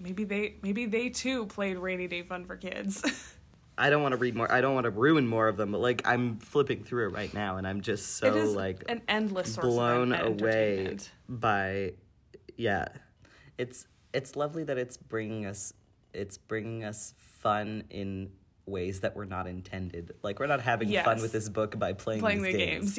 maybe 0.00 0.24
they 0.24 0.56
maybe 0.62 0.84
they 0.84 1.10
too 1.10 1.46
played 1.46 1.78
Rainy 1.78 2.08
Day 2.08 2.22
Fun 2.22 2.44
for 2.44 2.56
Kids. 2.56 3.04
I 3.78 3.88
don't 3.88 4.02
want 4.02 4.14
to 4.14 4.16
read 4.16 4.34
more. 4.34 4.50
I 4.50 4.60
don't 4.60 4.74
want 4.74 4.84
to 4.86 4.90
ruin 4.90 5.28
more 5.28 5.46
of 5.46 5.56
them, 5.56 5.70
but 5.70 5.80
like 5.80 6.02
I'm 6.04 6.38
flipping 6.38 6.82
through 6.82 7.10
it 7.10 7.12
right 7.12 7.32
now, 7.32 7.56
and 7.56 7.68
I'm 7.68 7.82
just 7.82 8.16
so 8.16 8.26
it 8.26 8.34
is 8.34 8.56
like 8.56 8.82
an 8.88 9.00
endless 9.06 9.54
source 9.54 9.66
blown 9.66 10.12
away 10.12 10.96
by 11.28 11.92
yeah 12.56 12.88
it's 13.58 13.86
it's 14.16 14.34
lovely 14.34 14.64
that 14.64 14.78
it's 14.78 14.96
bringing 14.96 15.44
us 15.44 15.74
it's 16.14 16.38
bringing 16.38 16.82
us 16.82 17.12
fun 17.18 17.84
in 17.90 18.30
ways 18.64 19.00
that 19.00 19.14
were 19.14 19.26
not 19.26 19.46
intended 19.46 20.12
like 20.22 20.40
we're 20.40 20.46
not 20.46 20.60
having 20.60 20.90
fun 21.04 21.20
with 21.20 21.32
this 21.32 21.48
book 21.48 21.78
by 21.78 21.92
playing, 21.92 22.20
Playing 22.20 22.42
these 22.42 22.52
the 22.54 22.58
games, 22.58 22.96
games, 22.96 22.98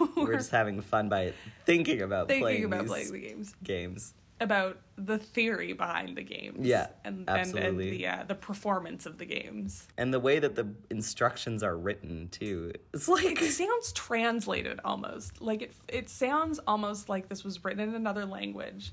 yeah. 0.00 0.06
we're 0.16 0.36
just 0.36 0.50
having 0.50 0.80
fun 0.80 1.08
by 1.08 1.32
thinking 1.64 2.02
about 2.02 2.28
thinking 2.28 2.42
playing 2.42 2.64
about 2.64 2.86
playing 2.86 3.12
the 3.12 3.20
games. 3.20 3.54
games 3.62 4.14
about 4.40 4.78
the 4.96 5.18
theory 5.18 5.74
behind 5.74 6.16
the 6.16 6.22
games. 6.22 6.66
Yeah, 6.66 6.88
and 7.04 7.28
absolutely. 7.28 7.68
and, 7.68 7.80
and 7.80 8.00
the 8.00 8.06
uh, 8.06 8.24
the 8.26 8.34
performance 8.34 9.06
of 9.06 9.18
the 9.18 9.26
games. 9.26 9.86
and 9.98 10.12
the 10.12 10.20
way 10.20 10.38
that 10.38 10.54
the 10.54 10.66
instructions 10.90 11.62
are 11.62 11.76
written 11.76 12.28
too 12.28 12.72
it's 12.94 13.06
like 13.08 13.40
It 13.40 13.52
sounds 13.52 13.92
translated 13.92 14.80
almost 14.84 15.40
like 15.40 15.62
it. 15.62 15.72
It 15.88 16.08
sounds 16.08 16.58
almost 16.66 17.08
like 17.08 17.28
this 17.28 17.44
was 17.44 17.62
written 17.64 17.80
in 17.80 17.94
another 17.94 18.24
language, 18.24 18.92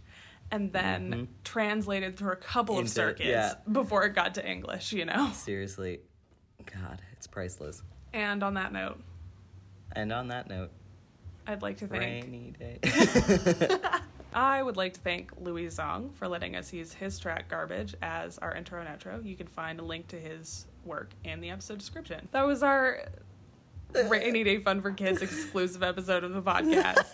and 0.51 0.71
then 0.71 1.12
mm-hmm. 1.12 1.23
translated 1.43 2.17
through 2.17 2.31
a 2.31 2.38
couple 2.38 2.77
of 2.77 2.89
circuits 2.89 3.27
yeah. 3.27 3.53
before 3.71 4.05
it 4.05 4.15
got 4.15 4.36
to 4.36 4.47
English. 4.49 4.93
You 4.93 5.05
know. 5.05 5.31
seriously 5.33 6.01
god 6.65 7.01
it's 7.13 7.27
priceless 7.27 7.81
And 8.13 8.43
on 8.43 8.55
that 8.55 8.73
note, 8.73 8.99
and 9.93 10.12
on 10.12 10.27
that 10.29 10.49
note 10.49 10.71
I'd 11.45 11.62
like 11.62 11.77
to 11.77 11.88
thank. 11.88 12.25
rainy 12.25 12.53
day 12.60 12.79
I 14.33 14.62
would 14.62 14.77
like 14.77 14.93
to 14.93 14.99
thank 14.99 15.31
Louie 15.39 15.65
Zong 15.65 16.13
for 16.13 16.27
letting 16.27 16.55
us 16.55 16.71
use 16.71 16.93
his 16.93 17.17
track 17.17 17.49
Garbage 17.49 17.95
as 18.03 18.38
our 18.38 18.53
intro 18.53 18.79
and 18.79 18.88
outro. 18.88 19.25
You 19.25 19.36
can 19.36 19.47
find 19.47 19.79
a 19.79 19.83
link 19.83 20.10
to 20.10 20.19
his 20.19 20.67
work 20.86 21.10
in 21.23 21.41
the 21.41 21.49
episode 21.49 21.79
description. 21.79 22.27
That 22.33 22.45
was 22.45 22.62
our 22.62 23.01
Rainy 24.05 24.43
Day 24.43 24.60
Fun 24.60 24.81
for 24.81 24.91
Kids 24.91 25.21
exclusive 25.23 25.81
episode 25.81 26.23
of 26.23 26.33
the 26.33 26.41
podcast. 26.41 27.05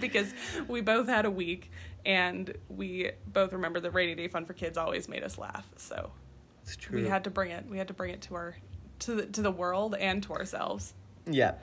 because 0.06 0.32
we 0.68 0.80
both 0.80 1.06
had 1.08 1.24
a 1.26 1.30
week 1.30 1.70
and 2.04 2.54
we 2.68 3.10
both 3.26 3.52
remember 3.52 3.80
that 3.80 3.90
Rainy 3.92 4.14
Day 4.14 4.28
Fun 4.28 4.44
for 4.44 4.54
Kids 4.54 4.76
always 4.78 5.08
made 5.08 5.22
us 5.22 5.38
laugh. 5.38 5.68
So 5.76 6.12
it's 6.62 6.76
true 6.76 7.02
we 7.02 7.08
had 7.08 7.24
to 7.24 7.30
bring 7.30 7.50
it. 7.50 7.66
We 7.68 7.78
had 7.78 7.88
to 7.88 7.94
bring 7.94 8.10
it 8.12 8.20
to 8.22 8.34
our 8.34 8.56
to 9.00 9.14
the, 9.14 9.26
to 9.26 9.42
the 9.42 9.50
world 9.50 9.94
and 9.98 10.22
to 10.24 10.32
ourselves. 10.32 10.94
Yeah. 11.26 11.54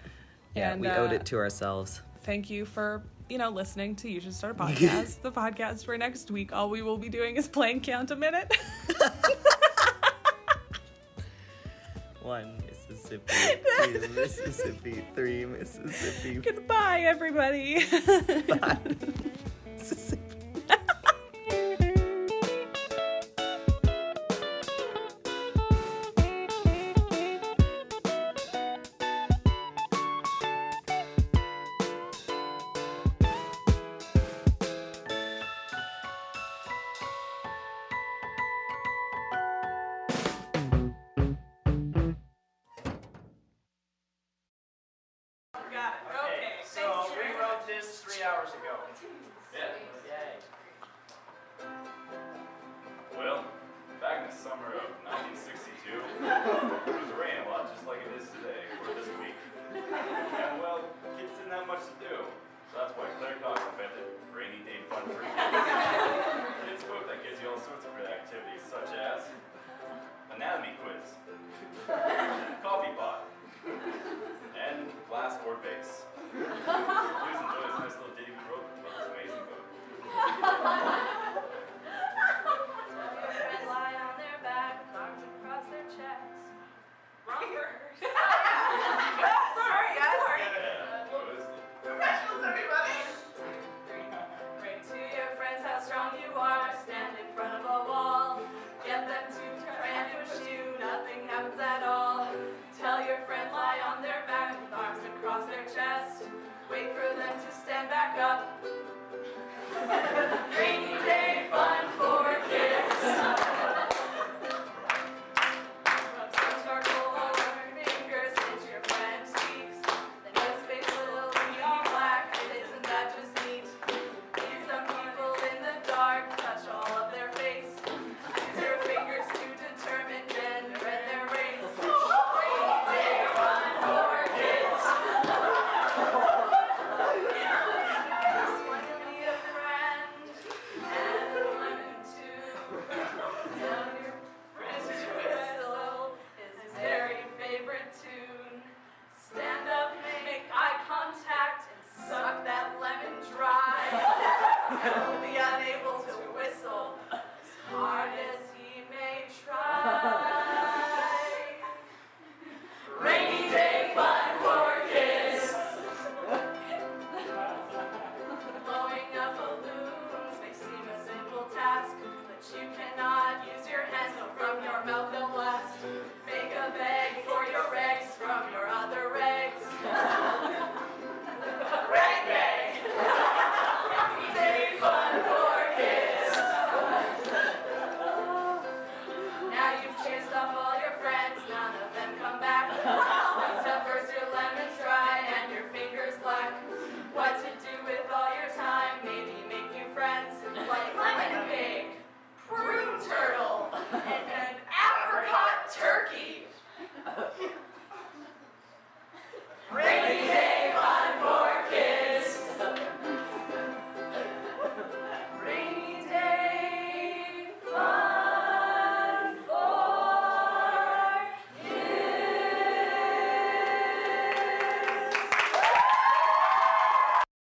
Yeah, 0.56 0.72
And, 0.74 0.82
we 0.82 0.88
owed 0.88 1.12
uh, 1.12 1.16
it 1.16 1.26
to 1.28 1.38
ourselves. 1.38 2.02
thank 2.24 2.50
you 2.50 2.66
for 2.66 3.04
you 3.30 3.38
know 3.38 3.50
listening 3.50 3.96
to 3.98 4.10
you 4.10 4.20
should 4.20 4.34
start 4.34 4.56
a 4.56 4.60
podcast 4.64 5.22
the 5.22 5.32
podcast 5.32 5.86
for 5.86 5.98
next 5.98 6.32
week 6.32 6.52
all 6.54 6.70
we 6.70 6.82
will 6.82 6.98
be 6.98 7.10
doing 7.10 7.36
is 7.36 7.48
playing 7.48 7.80
count 7.82 8.10
a 8.10 8.16
minute 8.16 8.56
One 12.22 12.58
Mississippi, 13.10 13.34
two 14.02 14.08
Mississippi, 14.10 15.04
three 15.16 15.46
Mississippi, 15.46 16.36
goodbye 16.40 17.02
everybody. 17.02 17.80
Five 17.82 19.37